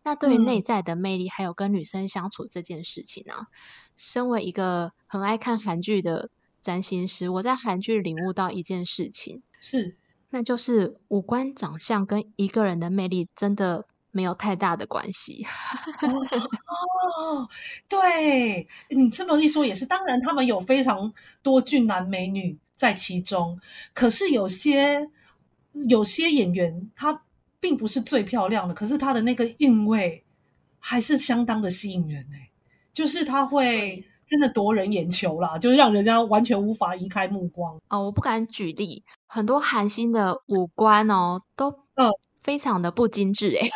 [0.04, 3.48] 那对于内在的魅力，还有跟女生相处这件事情呢？
[3.96, 6.30] 身为一个很爱看韩剧的
[6.62, 9.98] 占星师，我在韩剧领悟到一件事情，是，
[10.30, 15.46] 那就是五官长相跟一个人的魅力真的没有太大的关系。
[17.20, 17.50] 哦，
[17.88, 21.14] 对你这么一说也是，当然他们有非常
[21.44, 23.60] 多俊男美女在其中，
[23.94, 25.10] 可是有些
[25.88, 27.22] 有些演员他。
[27.60, 30.24] 并不是最漂亮的，可是她的那个韵味
[30.80, 32.50] 还是相当的吸引人哎，
[32.94, 38.06] 就是她会真的夺人眼球啦，就是让人家完全无法移开目光哦。
[38.06, 42.10] 我不敢举例，很多韩星的五官哦都嗯
[42.42, 43.68] 非常的不精致哎，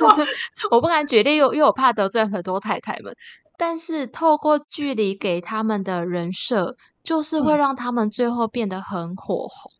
[0.70, 3.14] 我不敢举例，因为我怕得罪很多太太们。
[3.56, 9.70] 但是透过距离给他们的人设，就是会让他们最后变得很火红。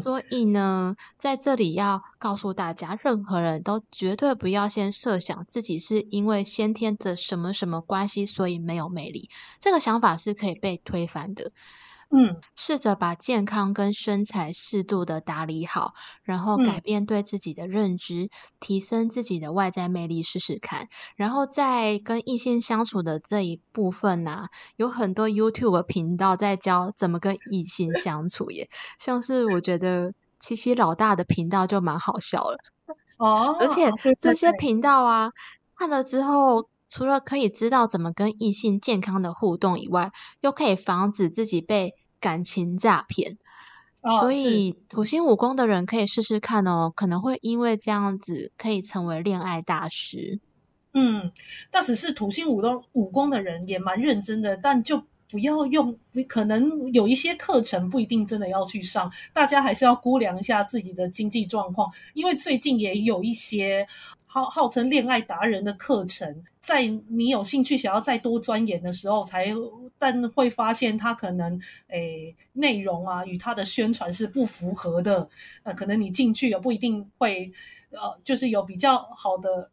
[0.00, 9.28] 所以呢，在这里要告诉大家，任何人都绝对不要先设想自己是因为先天的什么什么关系，所以没有魅力。
[9.60, 11.50] 这个想法是可以被推翻的。
[12.10, 20.88] 嗯，试着把健康跟身材适度的打理好，然后改变对自己的认知，提升自己的外在魅力，试试看。
[21.16, 28.68] 然后在跟异性相处的这一部分呢，有很多 YouTube 频道在教怎么跟异性相处耶。
[28.98, 32.58] 像是我觉得七七老大的频道就蛮好笑了
[33.16, 33.90] 哦，而且
[34.20, 35.30] 这些频道啊，
[35.76, 41.94] 看了之后，除了可以知道怎么跟异性健康的互动以外，又可以防止自己被。
[42.20, 43.36] 感情诈骗，
[44.18, 50.40] 所以土星武功的人可以试试看哦，可能会因为这样子可以成为恋爱大师。
[50.94, 51.30] 嗯，
[51.70, 55.94] 但只是土星武功武功的人也蛮认真的，但就不要用，
[56.26, 63.86] 可能有一些课程不一定真的要去上，大家还是要估量一下自己的经济状况，因为最近也有一些。
[64.34, 69.46] 号号称恋爱达人的课程，在你有兴趣想要再多钻研的时候，才
[69.96, 71.56] 但会发现它可能
[71.86, 75.28] 诶内容啊与它的宣传是不符合的，
[75.62, 77.48] 呃，可能你进去也不一定会
[77.92, 79.70] 呃，就是有比较好的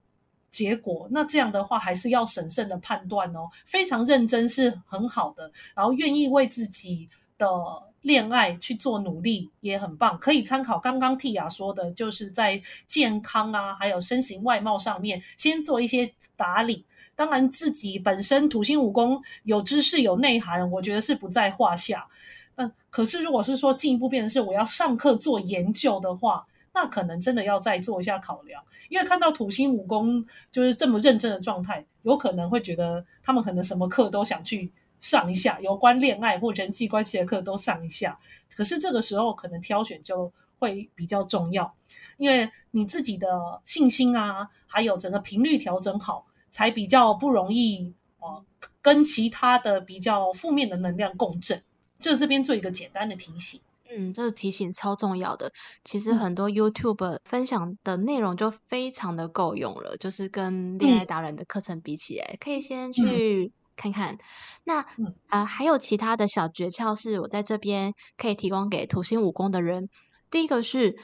[0.52, 1.08] 结果。
[1.10, 7.10] 那这样的话，还是要审慎的判断哦，非常认真是很好的，然后愿意为自己。
[7.42, 16.86] 的恋爱去做努力也很棒，可以参考刚刚蒂雅说的，就是在健康啊，还有身形外貌上面先做一些打理。
[17.16, 22.08] 当然，自己本身土星武功有知识有内涵，我觉得是不在话下。
[22.56, 28.64] 那可是，如果是说进一步变成是我要上课做研究的话，那可能真的要再做一下考量。
[28.90, 34.72] 因为看到土星武功就是这么认真的状态，有可能会觉得他们可能什么课都想去
[35.02, 38.18] 上一下，有关恋爱或人际关系的课都上一下。
[38.56, 41.76] 可是这个时候可能挑选就会比较重要，
[42.18, 43.28] 因为你自己的
[43.66, 46.26] 信心啊，还有整个频率调整好。
[46.54, 48.44] 才比较不容易哦，
[48.82, 51.64] 跟其他的比较负面的能量共振。
[51.98, 53.62] 就这边做一个简单的提醒。
[53.90, 55.50] 嗯，这个提醒超重要的。
[55.86, 63.50] 其实很多 YouTube 分享的内容就非常的够用了，就是跟恋爱达人的课程比起来，可以先去
[63.82, 64.18] 看看。
[64.64, 64.86] 那
[65.28, 69.90] 啊，还有其他的小诀窍是我在这边可以提供给土星武功的人。
[70.30, 70.96] 第一个是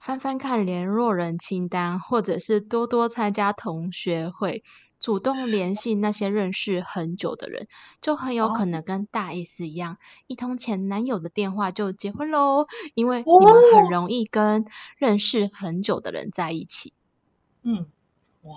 [0.00, 4.64] 翻翻看联络人清单，或者是多多参加同学会。
[5.00, 7.68] 主动联系那些认识很久的人，
[8.00, 12.64] 就很有可能跟大 S 一样，一通前男友的电话就结婚喽。
[12.94, 14.64] 因为你们很容易跟
[14.96, 16.94] 认识很久的人在一起。
[17.64, 17.84] 嗯，
[18.44, 18.54] 哇，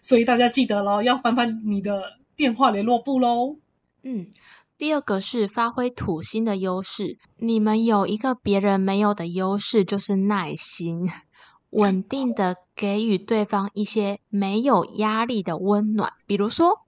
[0.00, 2.00] 所以大家记得喽，要翻翻你的
[2.36, 3.56] 电话联络簿喽。
[4.02, 4.28] 嗯，
[4.76, 11.10] 第二个是发挥土星的优势，你们有一个别人没有的优势，就是耐心。
[11.70, 16.80] 稳定的给予对方一些没有压力的温暖，比如说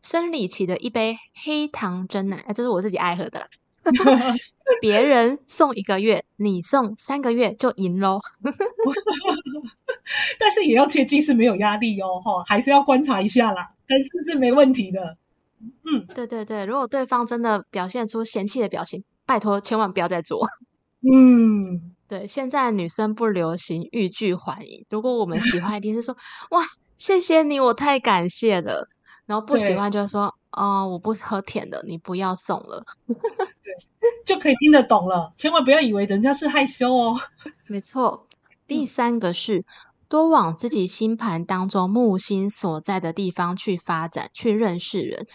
[0.00, 3.46] 生理期的一杯黑糖真奶，这是我自己爱喝的啦。
[4.80, 8.18] 别人送一个月，你送三个月就赢喽。
[10.38, 13.70] 但是也要切记是没有压力哦，哈，还是要观察一下啦。
[13.90, 15.18] 但是是没问题的。
[15.60, 20.46] 嗯，对对对，如果对方真的表现出嫌弃的表情，拜托千万不要再做。
[21.02, 21.92] 嗯。
[22.10, 24.84] 对，现在女生不流行欲拒还迎。
[24.90, 26.16] 如果我们喜欢，一定是说
[26.50, 26.60] 哇，
[26.96, 28.88] 谢谢你，我太感谢了。
[29.26, 32.84] 然后不喜欢就是说，哦，我不喝甜的，你不要送了。
[33.06, 33.14] 对，
[34.26, 35.32] 就可以听得懂了。
[35.36, 37.16] 千万不要以为人家是害羞哦。
[37.68, 38.26] 没错。
[38.66, 39.64] 第三个是
[40.10, 45.26] 多往自己星盘当中木星所在的地方去发展，去认识人。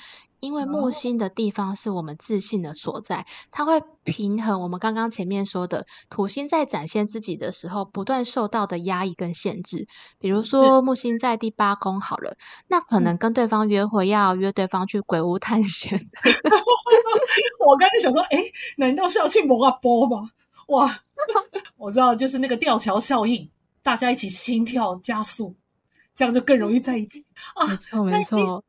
[0.41, 9.87] 因为木星的地方是我们自信的所在，它会平衡我们刚刚前面说的土星在展现自己的时候不断受到的压抑跟限制。
[10.19, 12.35] 比如说木星在第八宫好了，
[12.67, 15.97] 那可能跟对方约会要约对方去鬼屋探险。
[17.65, 18.43] 我刚才想说，哎，
[18.77, 20.29] 难道是要去摩阿波吗？
[20.67, 20.99] 哇，
[21.77, 23.49] 我知道，就是那个吊桥效应，
[23.85, 25.55] 大家一起心跳加速，
[26.13, 27.65] 这样就更容易在一起啊。
[27.67, 28.65] 没错，没错，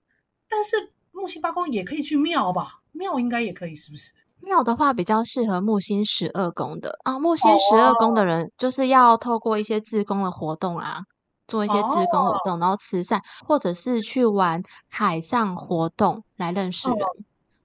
[0.49, 0.93] 但是。
[1.19, 2.83] 木星八宫也可以去庙吧？
[2.93, 4.13] 庙应该也可以，是不是？
[4.43, 7.19] 庙的话比较适合木星十二宫的啊。
[7.19, 10.99] 木星十二宫的人就是要透过一些自宫的活动啊，
[11.49, 16.99] 做一些自宫活动，然后慈善，或者是去玩海上活动来认识人。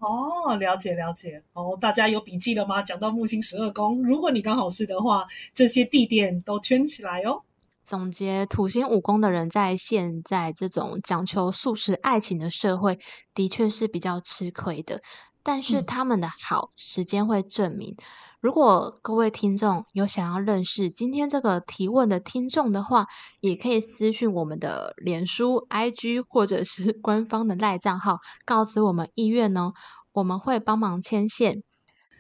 [0.02, 1.42] 哦，了解了解。
[1.54, 2.82] 哦，大家有笔记了吗？
[2.82, 7.44] 讲到木星十二宫，如果你刚好是的话，这些地点都圈起来哦。
[7.84, 12.98] 总结土星五宫的人，在现在这种讲求素食爱情的社会，
[13.36, 15.02] 的确是比较吃亏的。
[15.44, 17.96] 但是他们的好，时间会证明。
[18.42, 23.06] 如果各位听众有想要认识今天这个提问的听众的话，
[23.40, 29.74] 也可以私讯我们的脸书、IG 或者是 官方的赖账号，告知我们意愿哦。
[30.14, 31.62] 我们会帮忙牵线，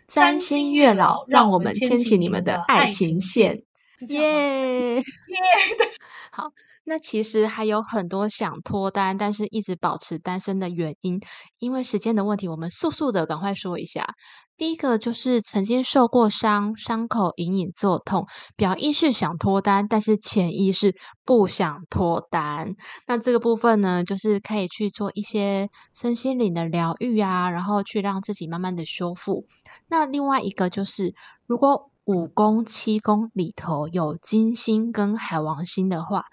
[0.08, 3.64] 三星月老，让我们牵起你们的爱情线。
[4.08, 5.04] 耶 耶，
[6.32, 6.52] 好，
[6.84, 11.20] 那其实还有很多想脱单，但是一直保持单身的原因。
[11.60, 14.16] 因为时间的问题，我们速速的赶快说一下。
[14.58, 22.76] 第一个就是曾经受过伤，伤口隐隐作痛，表意识想脱单，但是潜意识不想脱单。
[23.08, 29.46] 那这个部分呢，就是可以去做一些身心灵的疗愈啊，然后去让自己慢慢的修复。
[29.88, 31.16] 那另外一个就是，
[31.48, 36.26] 如果五宫、七宫里头有金星跟海王星的话，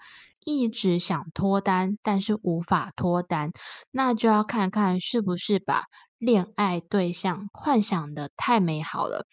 [0.45, 3.51] 一直想脱单，但是无法脱单，
[3.91, 5.83] 那就要看看是不是把
[6.19, 9.25] 恋爱对象幻想的太美好了。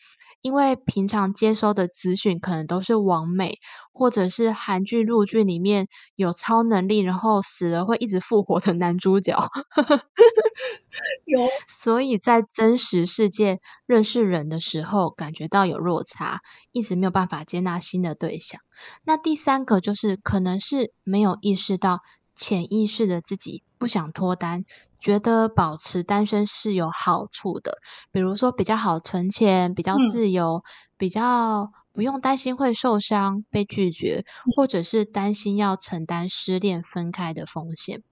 [0.42, 3.58] 因为平常接收的资讯可能都是完美，
[3.92, 9.36] 或者是韩剧、陆剧里面有超能力，然后死了会一直复活的男主角。
[11.26, 18.60] 有， 所以在真实世界认识人的时候，感觉到有落差，一直没有办法接纳新的对象。
[19.02, 22.02] 那第三个就是可能是没有意识到
[22.36, 24.64] 潜意识的自己不想脱单。
[25.06, 27.78] 觉得保持单身是有好处的，
[28.10, 30.64] 比如说比较好存钱，比较自由，
[30.96, 34.24] 比较不用担心会受伤、被拒绝，
[34.56, 38.02] 或者是担心要承担失恋分开的风险。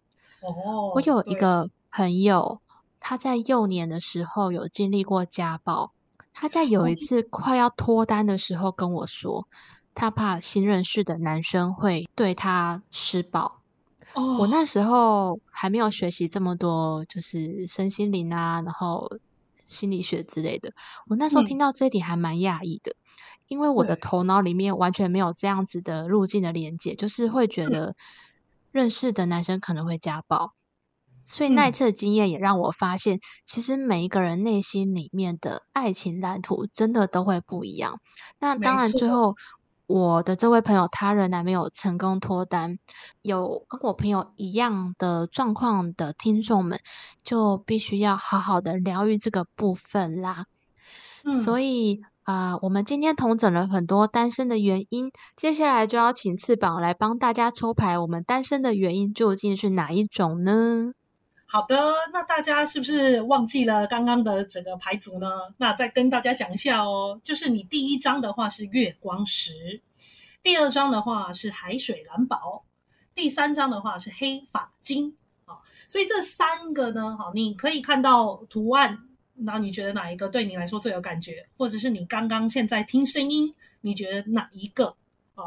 [0.40, 2.60] 哦，我有一个朋友，
[3.00, 5.90] 他在幼年的时候有经历过家暴，
[6.32, 9.48] 他在有一次快要脱单的时候跟我说，
[9.96, 13.63] 他怕新认识的男生会对他施暴。
[14.14, 19.10] 我那时候还没有学习这么多，就是身心灵啊，然后
[19.66, 20.72] 心理学之类的。
[21.08, 22.94] 我那时候听到这一点还蛮讶异的，
[23.48, 27.96] 因为我的头脑里面完全没有这样子的路径的连接，就是会觉得
[28.70, 30.52] 认识的男生可能会家暴。
[31.26, 38.00] 所以那一次的经验也让我发现，其实每一个人内心里面的爱情蓝图真的都会不一样。
[38.38, 39.34] 那当然最后。
[39.86, 42.78] 我的这位朋友，他仍然没有成功脱单。
[43.20, 46.80] 有跟我朋友一样的状况的听众们，
[47.22, 50.46] 就必须要好好的疗愈这个部分啦。
[51.44, 60.92] 所以啊，我们今天同整了很多单身的原因，接下来就要请翅膀来帮大家抽牌，我们单身的原因究竟是哪一种呢？
[61.46, 65.30] 好的，那大家是不是忘记了刚刚的整个牌组呢？
[65.58, 69.80] 那再跟大家讲一下哦，就是你第一张的话是月光石，
[70.42, 72.64] 第二张的话是海水蓝宝，
[73.14, 75.58] 第三张的话是黑发金啊。
[75.88, 78.98] 所以这三个呢，好，你可以看到图案，
[79.34, 81.46] 那你觉得哪一个对你来说最有感觉？
[81.56, 84.96] 或者是你刚刚现在听声音，你觉得哪一个
[85.36, 85.44] 啊？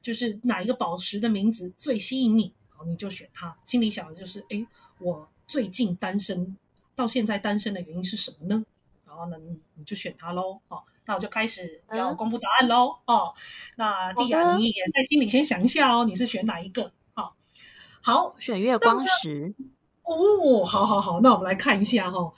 [0.00, 2.54] 就是哪一个宝石的名字最吸引你？
[2.70, 3.54] 好，你就选它。
[3.66, 4.66] 心里想的就是，哎，
[5.00, 5.28] 我。
[5.50, 6.56] 最近单身
[6.94, 8.64] 到现在单身的原因是什么呢？
[9.04, 9.36] 然后呢，
[9.74, 10.60] 你就选它喽。
[10.68, 12.96] 哦，那我就开始要公布答案喽。
[13.04, 13.34] 哦，
[13.74, 16.92] 那蒂亚，你也在心里先想一下哦，你是选哪一个？
[17.14, 17.32] 哦，
[18.00, 19.52] 好，选月光石。
[20.04, 22.32] 哦，好好好，那我们来看一下哈。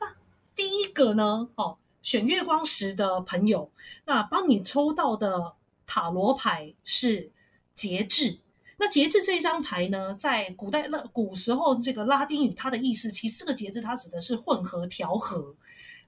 [0.00, 0.16] 那
[0.54, 1.46] 第一个呢？
[1.56, 3.70] 哦，选月光石的朋友，
[4.06, 5.52] 那帮你抽到的
[5.86, 7.30] 塔罗牌是
[7.74, 8.38] 节制。
[8.76, 15.54] 那节制这一张牌呢，在古代拉古时候，这个拉丁语它的意思，其实这个节制它指的是混合调和，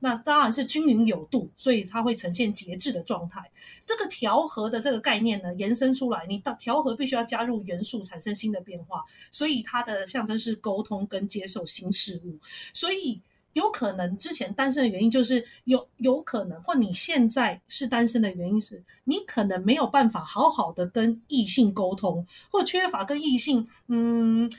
[0.00, 3.50] 那当然是均匀有度，所以它会呈现节制的状态。
[3.84, 12.38] 这个调和的这个概念呢，延伸出来，你到调和必须要加入元素，产生新的变化，所以它的象征是沟通跟接受新事物，
[12.72, 13.20] 所以。
[13.56, 24.52] 有可能之前单身的原因就是有有可能，或你现在是单身的原因是你可能没有办法好好的跟异性沟通，或缺乏跟异性嗯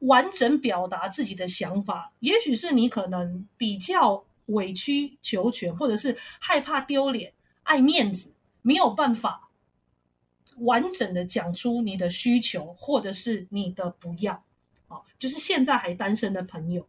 [0.00, 2.12] 完整表达自己的想法。
[2.18, 7.32] 也许是你可能比较委曲求全，或者是害怕丢脸、
[7.62, 8.32] 爱面子，
[8.62, 9.48] 没有办法
[10.56, 14.42] 完整的讲出你的需求，或者是你的不要。
[14.90, 16.86] 哦，就是现在还单身的朋友，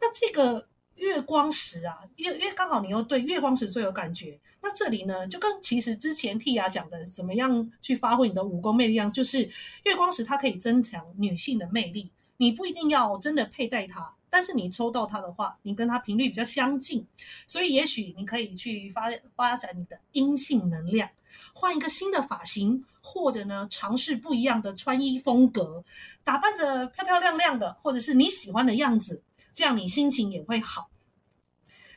[0.00, 9.48] 那这个月光石啊，因为因为刚好你又对月光石最有感觉，那这里呢就跟其实之前 Tia 讲的怎么样去发挥你的武功魅力一样，就是
[9.84, 17.06] 月光石它可以增强女性的魅力，你不一定要真的佩戴它，但是你抽到它的话，你跟它频率比较相近，
[17.46, 19.02] 所以也许你可以去发
[19.36, 21.08] 发展你的阴性能量。
[21.52, 25.84] 换一个新的发型，或者呢，尝试不一样的穿衣风格，
[26.24, 29.22] 打扮着漂漂亮亮的，或者是你喜欢的样子，
[29.52, 30.90] 这样你心情也会好。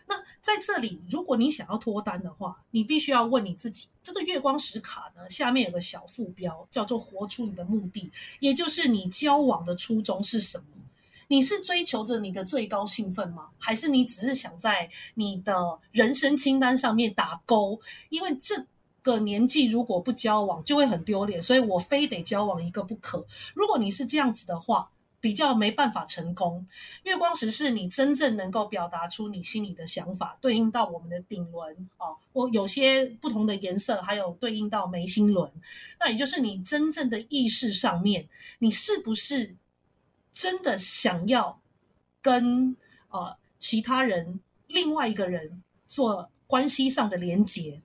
[0.06, 10.66] 那在这里，如果你想要脱单的话，你必须要问你自己：这个月光石卡呢，下面有个小副标，叫做“活出你的目的”，也就是你交往的初衷是什么？
[11.28, 13.50] 你是追求着你的最高兴奋吗？
[13.58, 17.80] 还是你只是想在你的人生清单上面打勾？
[18.10, 18.66] 因为这。
[19.04, 23.26] 个年纪如果不交往就会很丢脸，所以我非得交往一个不可。
[23.54, 26.68] 如果你是这样子的话，比较没办法成功。
[27.04, 35.50] 月光石是你真正能够表达出你心里的想法，对应到我们的顶轮哦，我有些不同的颜色，还有对应到眉心轮。
[35.98, 38.28] 那也就是你真正的意识上面，
[38.60, 39.56] 你是不是
[40.38, 41.60] 真的想要
[42.22, 42.76] 跟
[43.10, 47.82] 呃其他人、另外一个人做关系上的连结？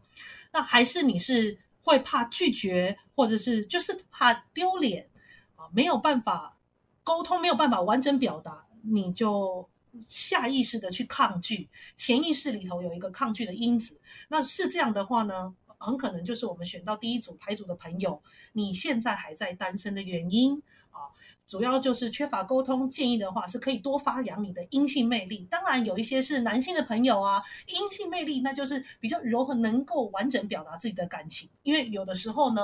[0.52, 5.08] 那还是你是会怕拒绝，或者是就是怕丢脸
[5.56, 6.54] 啊，没有办法
[7.02, 9.66] 沟通，没有办法完整表达，你就
[10.06, 13.98] 下意识的去抗拒，潜意识里头有一个抗拒的因子。
[14.28, 18.22] 那是这样的话呢，很可能就是我们选到第一组牌组的朋友，
[18.52, 20.62] 你现在还在单身的原因。
[20.92, 21.08] 啊，
[21.46, 22.90] 主要就是缺乏沟通。
[22.90, 25.46] 建议的话是可以多发扬你的阴性魅力。
[25.50, 31.48] 当然，有一些是男性的朋友啊，阴性魅力那就是比较柔和，能够完整表达自己的感情。
[31.62, 32.60] 因为有的时候呢，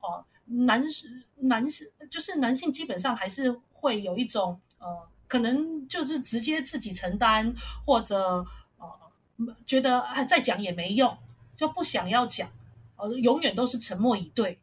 [0.00, 4.86] 哦，男士男士就是男性，基本上还是会有一种呃
[5.26, 7.52] 可能就是直接自己承担，
[7.84, 8.46] 或者
[8.78, 11.18] 呃觉得啊再讲也没用，
[11.56, 12.48] 就不想要讲，
[12.96, 14.60] 呃永远都是沉默以对，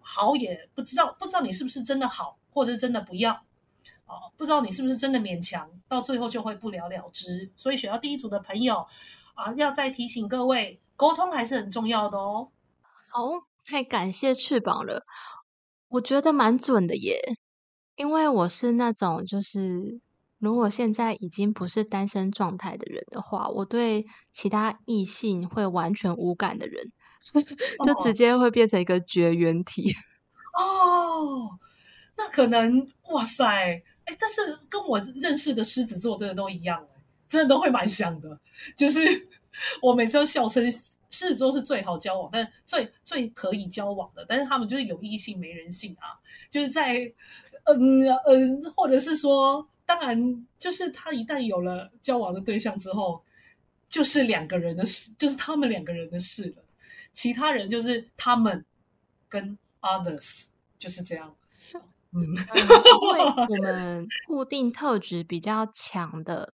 [0.00, 3.32] 好也不知道不知道你是不是真的好，或者真的不要，
[4.04, 7.50] 啊不知道你是不是真的勉强，到最后就会不了了之。
[7.56, 8.86] 所以选到第一组的朋友
[9.34, 12.48] 啊，要再提醒各位，沟通还是很重要的哦。
[13.08, 15.06] 好，太感谢翅膀了，
[15.88, 17.38] 我觉得蛮准的耶。
[17.96, 20.00] 因为我是那种，就是
[20.44, 26.92] 如果现在已经不是单身状态的人的话，我对其他异性会完全无感的人，
[27.82, 29.90] 就直接会变成一个绝缘体。
[30.60, 31.58] 哦，
[32.16, 33.46] 那可能哇塞，
[34.04, 36.86] 哎，但是跟我认识的狮子座真的都一样，
[37.28, 38.38] 真的都会蛮像的。
[38.76, 39.00] 就是
[39.80, 40.70] 我每次都笑称
[41.10, 46.20] 狮子座是最好交往，但最最可以交往的，但是他们就是有异性没人性啊，
[46.50, 47.12] 就是在。
[47.66, 53.22] 嗯嗯，或者是说，当然，就是他一旦有了交往的对象之后，
[53.88, 56.64] 就是两个人的事，就是他们两个人的事了。
[57.12, 58.64] 其他人就是他们
[59.28, 60.46] 跟 others
[60.78, 61.34] 就是这样。
[62.12, 66.54] 嗯，因为我们固定特质比较强的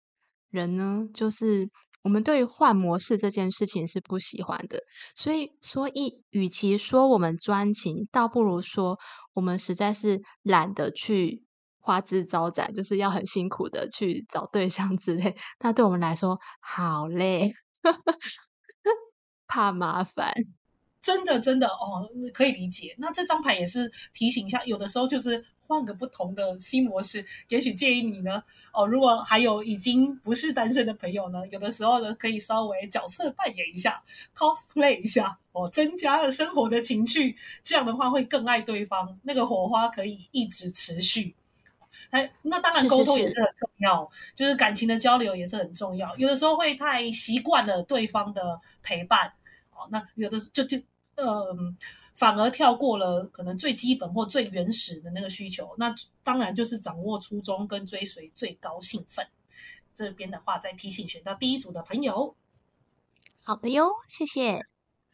[0.49, 1.69] 人呢，就是
[2.01, 4.81] 我们对于换模式这件事情是不喜欢的。
[5.13, 8.97] 所以，所以，与其说我们专情，倒不如说。
[9.33, 11.45] 我们实在是懒得去
[11.89, 15.35] 花枝招展，就是要很辛苦的去找对象之类。
[15.59, 17.51] 那对我们来说好累，
[19.47, 20.31] 怕麻烦，
[21.01, 22.93] 真的真的哦，可以理解。
[22.99, 27.25] 那这张牌也是提醒一下，有的时候就是换个不同的新模式。
[27.47, 34.03] 也许建议你呢，哦，如果还有已经不是单身的朋友呢，有的时候呢可以稍微角色扮演一下
[34.37, 35.39] ，cosplay 一下。
[35.51, 41.35] 哦，增加了生活的情趣，这样的话会更爱对方，那个火花可以一直持续。
[42.11, 46.15] 哎，那当然沟通也是很重要，就是感情的交流也是很重要。
[46.17, 49.31] 有的时候会太习惯了对方的陪伴，
[49.71, 50.77] 哦，那有的就就
[51.15, 51.55] 呃，
[52.15, 55.75] 反而跳过了可能最基本或最原始的那个需求。
[55.77, 55.93] 那
[56.23, 59.25] 当然就是掌握初衷跟追随最高兴奋。
[59.93, 62.33] 这边的话，再提醒选到第一组的朋友，
[63.43, 64.65] 好的哟，谢谢。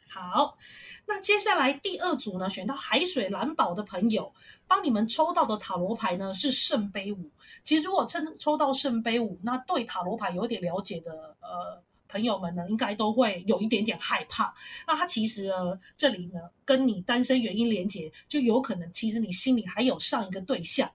[0.07, 0.57] 好，
[1.05, 4.33] 那接下来第二组呢，选到海水蓝宝的朋友，
[4.67, 7.29] 帮你们抽到的塔罗牌呢是圣杯五。
[7.63, 14.53] 其实如果抽抽到圣杯五，那对塔罗牌有点了解的呃朋友们呢，应该都会有一点点害怕。
[14.87, 20.89] 那它其实呢，这里呢跟你单身原因连结，就有可能其实你心里还有上一个对象。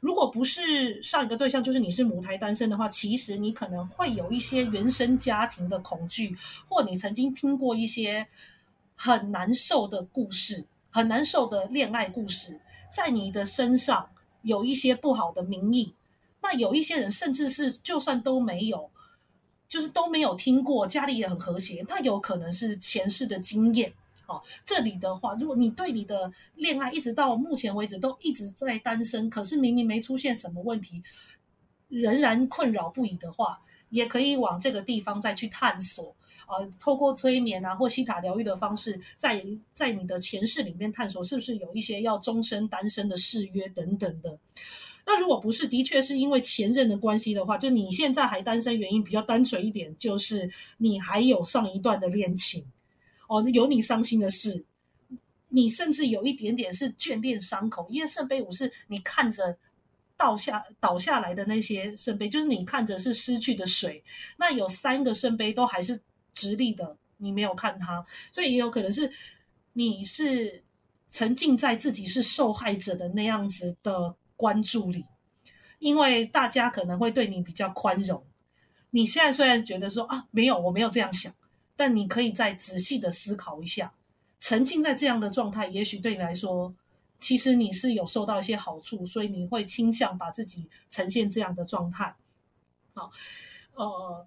[0.00, 6.34] 如果不是上一个对象，就是你是母胎单身的话，其实你可能会有一些原生家庭的恐惧，
[6.68, 8.26] 或你曾经听过一些
[8.94, 12.58] 很难受的故事，很难受的恋爱故事，
[12.90, 14.08] 在你的身上
[14.42, 15.94] 有一些不好的名义。
[16.42, 18.90] 那有一些人甚至是就算都没有，
[19.68, 23.92] 就是都没有听过，家里也很和谐，那有可能是前世的经验。
[24.30, 31.02] 哦，这里的话，如果你对你的恋爱一直到目前为止都一直在单身，可是明明没出现什么问题，
[31.88, 36.14] 仍然困扰不已的话，也可以往这个地方再去探索。
[36.46, 44.38] 呃，透过催眠啊或西塔疗愈的方式，在在你的前世里面探索，是不是有一些要终身单身的誓约等等的。
[45.06, 52.64] 那如果不是，的确是因为前任的关系的话，就你现在还单身，原因比较单纯一点，就是你还有上一段的恋情。
[53.30, 54.64] 哦，有你伤心的事，
[55.50, 59.56] 你甚至有一点点是眷恋伤口，因为圣杯五是你看着
[60.16, 64.02] 倒下倒下来的那些圣杯，就是你看着是失去的水。
[64.36, 66.00] 那有三个圣杯都还是
[66.34, 69.08] 直立的，你没有看它，所以也有可能是
[69.74, 70.64] 你是
[71.08, 75.04] 沉浸在自己是受害者的那样子的关注里，
[75.78, 78.20] 因为大家可能会对你比较宽容。
[78.90, 81.32] 你现在虽然觉得说啊，没有，我没有这样想。
[81.80, 83.90] 但你可以再仔细的思考一下，
[84.38, 86.74] 沉浸在这样的状态，也许对你来说，
[87.20, 92.14] 其实你是有受到一些好处，所以你会倾向把自己呈现这样的状态。
[92.92, 93.10] 好，
[93.76, 94.26] 呃，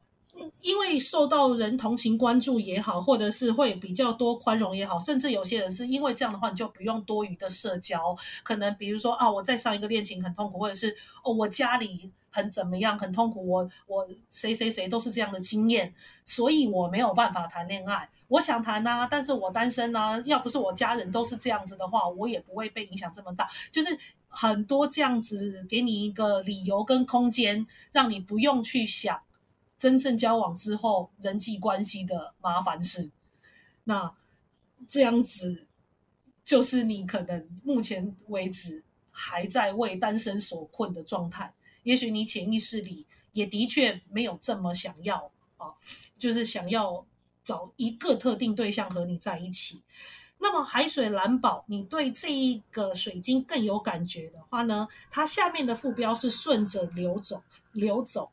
[0.63, 12.11] 因为受到人同情关注也好，或者是会比较多宽容也好，甚至有些人是因为这样的话，你就不用多余的社交，可能比如说啊，我在上一个恋情很痛苦，或者是哦，我家里。
[12.33, 12.97] 很怎么样？
[12.99, 13.47] 很痛苦。
[13.47, 15.93] 我我谁谁谁都是这样的经验，
[16.25, 18.09] 所以我没有办法谈恋爱。
[18.27, 20.19] 我想谈呐，但是我单身呐。
[20.25, 23.47] 要不是我家人都是这样子的话，我也不会被影响这么大。
[23.71, 23.95] 就是
[24.27, 29.21] 很多这样子，给你一个理由跟空间，让你不用去想
[29.77, 33.11] 真正交往之后人际关系的麻烦事。
[33.83, 34.11] 那
[34.87, 35.67] 这样子，
[36.43, 41.53] 就是你可能目前为止还在为单身所困的状态。
[41.83, 45.71] 也许你潜意识里也的确没有这么想要啊，
[46.17, 47.05] 就是想要
[47.43, 49.81] 找一个特定对象和你在一起。
[50.39, 58.29] 那么海水蓝宝，你对这一个水晶更有感觉的话呢，它下面的副标是顺着流走，流走。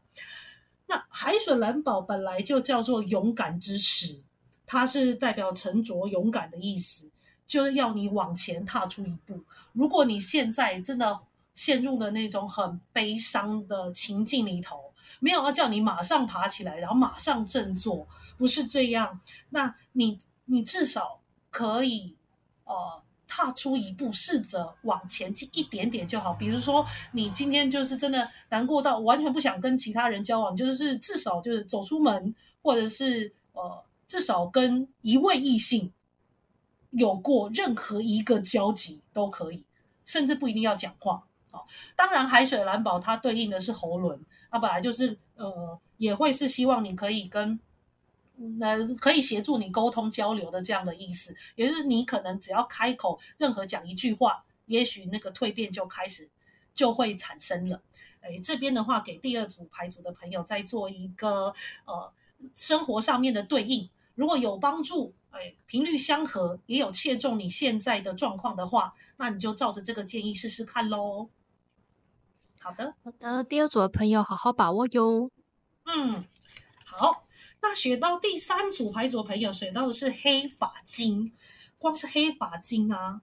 [0.87, 4.21] 那海水蓝宝本来就叫做勇敢之石，
[4.67, 7.09] 它是代表沉着勇敢的意思，
[7.47, 9.45] 就是要你往前踏出一步。
[9.73, 11.21] 如果你现在真的
[11.55, 18.07] 陷入了那种很悲伤的情境里头，没有要叫你马上爬起来，然后马上振作，
[18.39, 19.21] 不是这样。
[19.51, 21.21] 那你你至少
[21.51, 22.17] 可以
[22.65, 26.33] 呃踏出一步，试着往前进一点点就好。
[26.33, 35.93] 比如说你今天就是真的难过到完全不想跟其他人交往，就是至少就是走出门，或者是呃至少跟一位异性
[36.91, 39.63] 有过任何一个交集都可以，
[40.07, 41.23] 甚至不一定要讲话。
[41.51, 41.65] 哦，
[41.97, 44.21] 当然，海水蓝宝它对应的是喉轮，
[44.51, 47.59] 它本来就是呃，也会是希望你可以跟，
[48.61, 51.35] 呃，可以协助你沟通交流的这样的意思。
[51.57, 56.29] 也就是你可能只要开口，任何讲一句话，也许那个蜕变就开始
[56.75, 57.83] 就会产生了。
[58.21, 61.53] 哎，这边的话，给第二组牌组的朋友再做一个
[61.85, 62.13] 呃
[62.55, 65.13] 生活上面的对应，如果有帮助。
[65.33, 71.29] 哎，频率相合，也有切中你现在的状况的话，那你就照着这个建议试试看喽。
[72.63, 75.31] 好的，好的，第二组的朋友好好把握哟。
[75.87, 76.23] 嗯，
[76.85, 77.25] 好，
[77.63, 81.33] 那选到第三组牌组的朋友选到的是黑发晶，
[81.79, 83.23] 光是黑发晶啊，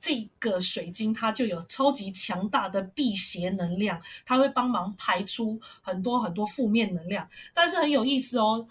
[0.00, 8.66] 这个水晶它就有超级强大的辟邪能量，它会帮忙排出很多很多负面能量，但是很有意思哦。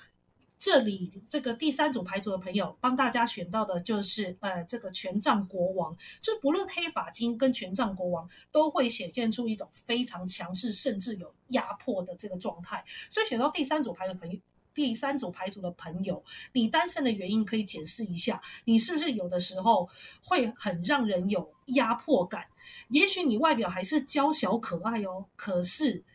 [0.63, 14.39] 这里这个第三组牌组的朋友帮大家选到的就是呃这个权杖国王，就不论黑发金跟权杖国王都会显现出一种非常强势甚至有压迫的这个状态，所以选到第三组牌的朋友，
[14.73, 19.89] 第三组牌组的朋友，你单身的原因可以解释一下，你是不是有的时候
[20.23, 22.45] 会很让人有压迫感？
[22.87, 26.05] 也许你外表还是娇小可爱哦，可是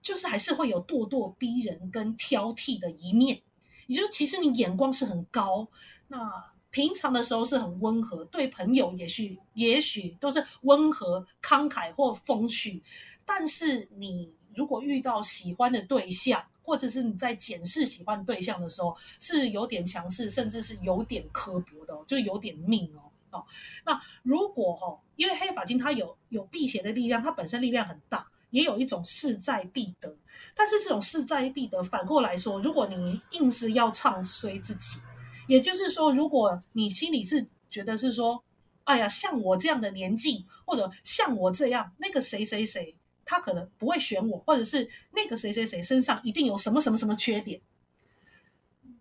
[0.00, 3.40] 就是还是会有咄咄逼人跟挑剔的一面。
[3.86, 5.66] 也就其实你眼光是很高，
[6.08, 12.82] 那平常的时候是很温和，对朋友也许也许都是温和慷慨或风趣，
[13.24, 23.44] 但是你如果遇到喜欢的对象，或者是你在检视喜欢对象的时候，是有点强势，甚至是有点刻薄的哦，就有点命哦哦。
[23.84, 28.26] 那如果哈，因为黑发金它有有辟邪的力量，它本身力量很大。
[28.52, 30.14] 也有一种势在必得，
[30.54, 35.00] 但是这种势在必得，反过来说，如果你硬是要唱衰自己，
[35.48, 38.44] 也就是说，如果你心里是觉得是说，
[38.84, 42.94] 哎呀，像我这样的年纪，或者像我这样，那个谁谁谁，
[43.24, 47.58] 他可能不会选我，或者是那个谁谁谁身上一定有什么什么什么缺点，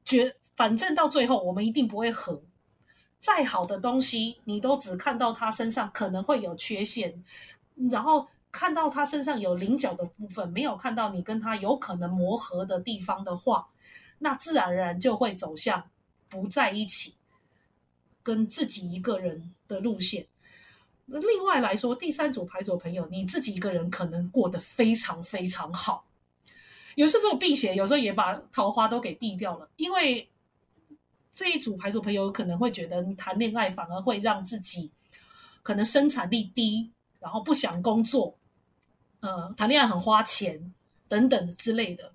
[0.06, 2.42] 觉反正到最后我们一定不会合。
[3.20, 7.22] 再好的东西，你都只看到他身上可能会有缺陷，
[7.92, 8.26] 然后。
[8.52, 13.68] 看到他身上有棱角的部分，没有看到你跟他有可能磨合的地方的话，
[14.20, 15.90] 那自然而然就会走向
[16.28, 17.16] 不在一起，
[18.22, 20.28] 跟自己一个人的路线。
[21.06, 26.06] 另外来说，第三组牌组朋友，你自己一个人可能过得非常非常好。
[26.96, 30.30] 有时候这种避邪，有时候也把桃花都给避掉了，因为
[31.32, 34.92] 这一组牌组朋友可能会觉得，你谈恋爱反而会让自己
[35.64, 38.38] 可能生产力低，然后不想工作。
[39.22, 40.74] 呃，谈恋爱很花钱
[41.08, 42.12] 等等之类的，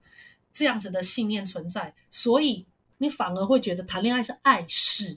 [0.53, 2.67] 这样子的信念存在，所以
[2.99, 5.17] 你反而会觉得谈恋爱是碍事。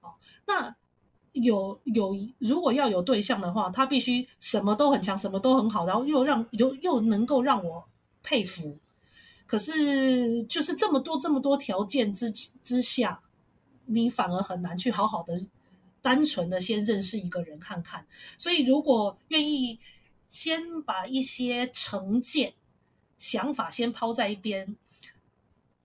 [0.00, 0.14] 哦，
[0.44, 0.74] 那
[1.30, 7.84] 有有如果要有对象的话，他必须什么都很强，什么都很好，然后又让又又能够让我
[8.24, 8.76] 佩服。
[9.46, 13.20] 可是就是这么多这么多条件之之下，
[13.86, 15.40] 你反而很难去好好的、
[16.00, 18.04] 单纯的先认识一个人看看。
[18.36, 19.78] 所以如果愿意。
[20.32, 22.54] 先把一些成见、
[23.18, 24.74] 想法先抛在一边，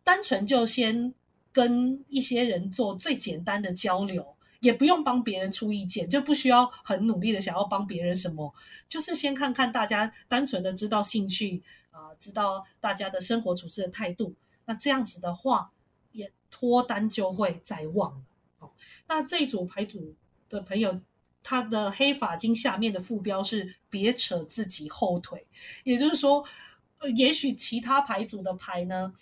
[0.05, 1.13] 单纯就先
[1.51, 8.55] 跟一些人做最简单的交流，也不用帮别人出意见，就不需要很努力的想要帮别人什么，
[8.87, 14.33] 就是先看看大家单纯的知道兴趣啊，知道大家的生活处事的态度，
[14.63, 15.73] 那这样子的话，
[16.13, 18.21] 也脱单就会在望了。
[18.59, 18.71] 哦，
[19.09, 20.15] 那这一组牌组
[20.47, 21.01] 的朋友。
[21.49, 25.47] 他的黑发金下面的副标是“别扯自己后腿”，
[25.85, 26.45] 也就是说，
[26.97, 29.13] 呃，也许其他牌组的牌呢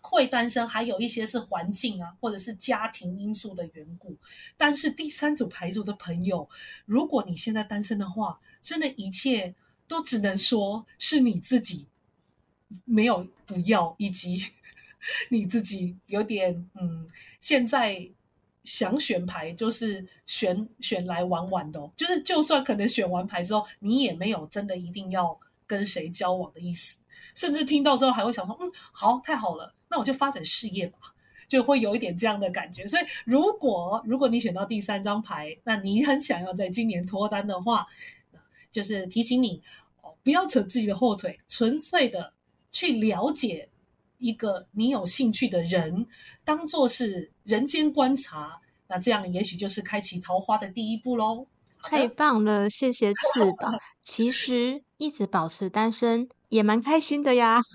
[0.00, 4.16] 会单身，还有一些是环境啊，或者是家庭因素的缘故。
[4.56, 6.48] 但是第三组牌组的朋友，
[6.86, 9.52] 如果你现在单身的话，真的一切
[9.88, 11.88] 都只能说是你自己
[12.84, 14.46] 没有不要，以及
[15.28, 17.04] 你自己有点嗯，
[17.40, 18.08] 现在
[18.68, 26.98] 想选牌就是选选来玩玩的，就是就算可能选完牌之后，你也没有真的一定要跟谁交往的意思，
[27.34, 30.98] 甚至听到之后还会想说，嗯，好，太好了，那我就发展事业吧。
[31.48, 37.86] 就会有一点这样的感觉，所以如果如果你选到第三张牌，那你很想要在今年脱单的话，
[38.70, 39.62] 就是提醒你
[40.02, 42.34] 哦，不要扯自己的后腿，纯粹的
[42.70, 43.66] 去了解
[44.18, 46.06] 一个你有兴趣的人，
[46.44, 51.46] 当做是人间观察，那这样也许就是开启桃花的第一步喽。
[51.82, 53.78] 太棒了，谢谢翅膀。
[54.02, 57.60] 其实一直保持单身也蛮开心的呀。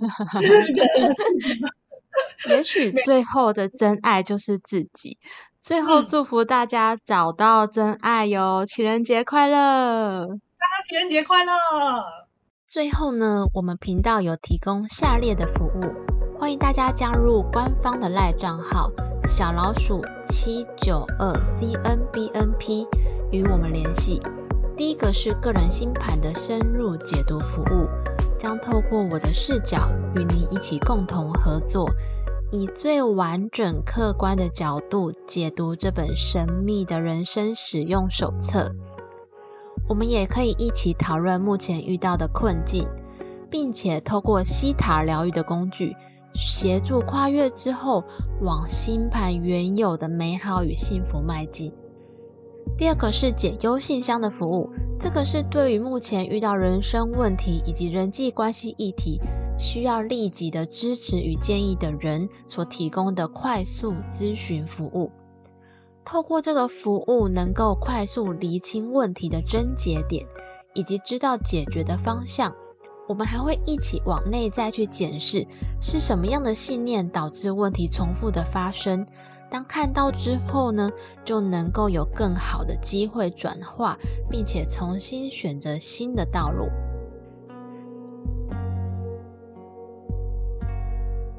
[2.50, 5.18] 也许 最后的真爱就是自己。
[5.62, 8.66] 最后祝福大家找到真爱哟！
[8.66, 10.28] 情人节快乐！
[10.28, 11.54] 大家情人节快乐！
[12.68, 15.80] 最后呢，我们频道有提供下列的服务，
[16.44, 18.92] 欢迎大家加入官方的赖账号
[19.26, 22.86] 小老鼠七九二 c n b n p
[23.32, 24.22] 与我们联系。
[24.76, 27.88] 第一个是个人星盘的深入解读服务，
[28.38, 29.88] 将透过我的视角
[30.18, 31.90] 与您一起共同合作。
[32.52, 38.70] 以最完整、客观的角度解读这本神秘的人生使用手册。
[39.88, 42.86] 我们也可以一起讨论目前遇到的困境，
[43.50, 45.96] 并且透过西塔疗愈的工具，
[46.34, 48.04] 协助跨越之后
[48.42, 51.72] 往星盘原有的美好与幸福迈进。
[52.78, 54.70] 第二个是解忧信箱的服务，
[55.00, 59.20] 这个是对于目前遇到人生问题以及人际关系议题。
[59.56, 65.12] 需要立即的支持与建议的人所提供的快速咨询服务。
[66.04, 70.26] 透过这个服务，能够快速厘清问题的症结点，
[70.74, 72.56] 以及知道解决的方向。
[73.08, 75.46] 我们还会一起往内在去检视，
[75.82, 79.06] 是什么样的信念导致问题重复的发生。
[79.50, 80.90] 当看到之后呢，
[81.24, 84.00] 就能够有更好的机会转化，
[84.30, 86.70] 并且重新选择新的道路。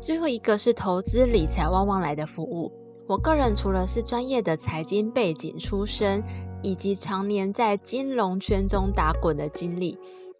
[0.01, 2.71] 最后一个是投资理财旺旺来的服务。
[3.09, 6.23] 我个人除了是专业的财经背景出身，
[6.62, 9.99] 以及常年在金融圈中打滚的经历，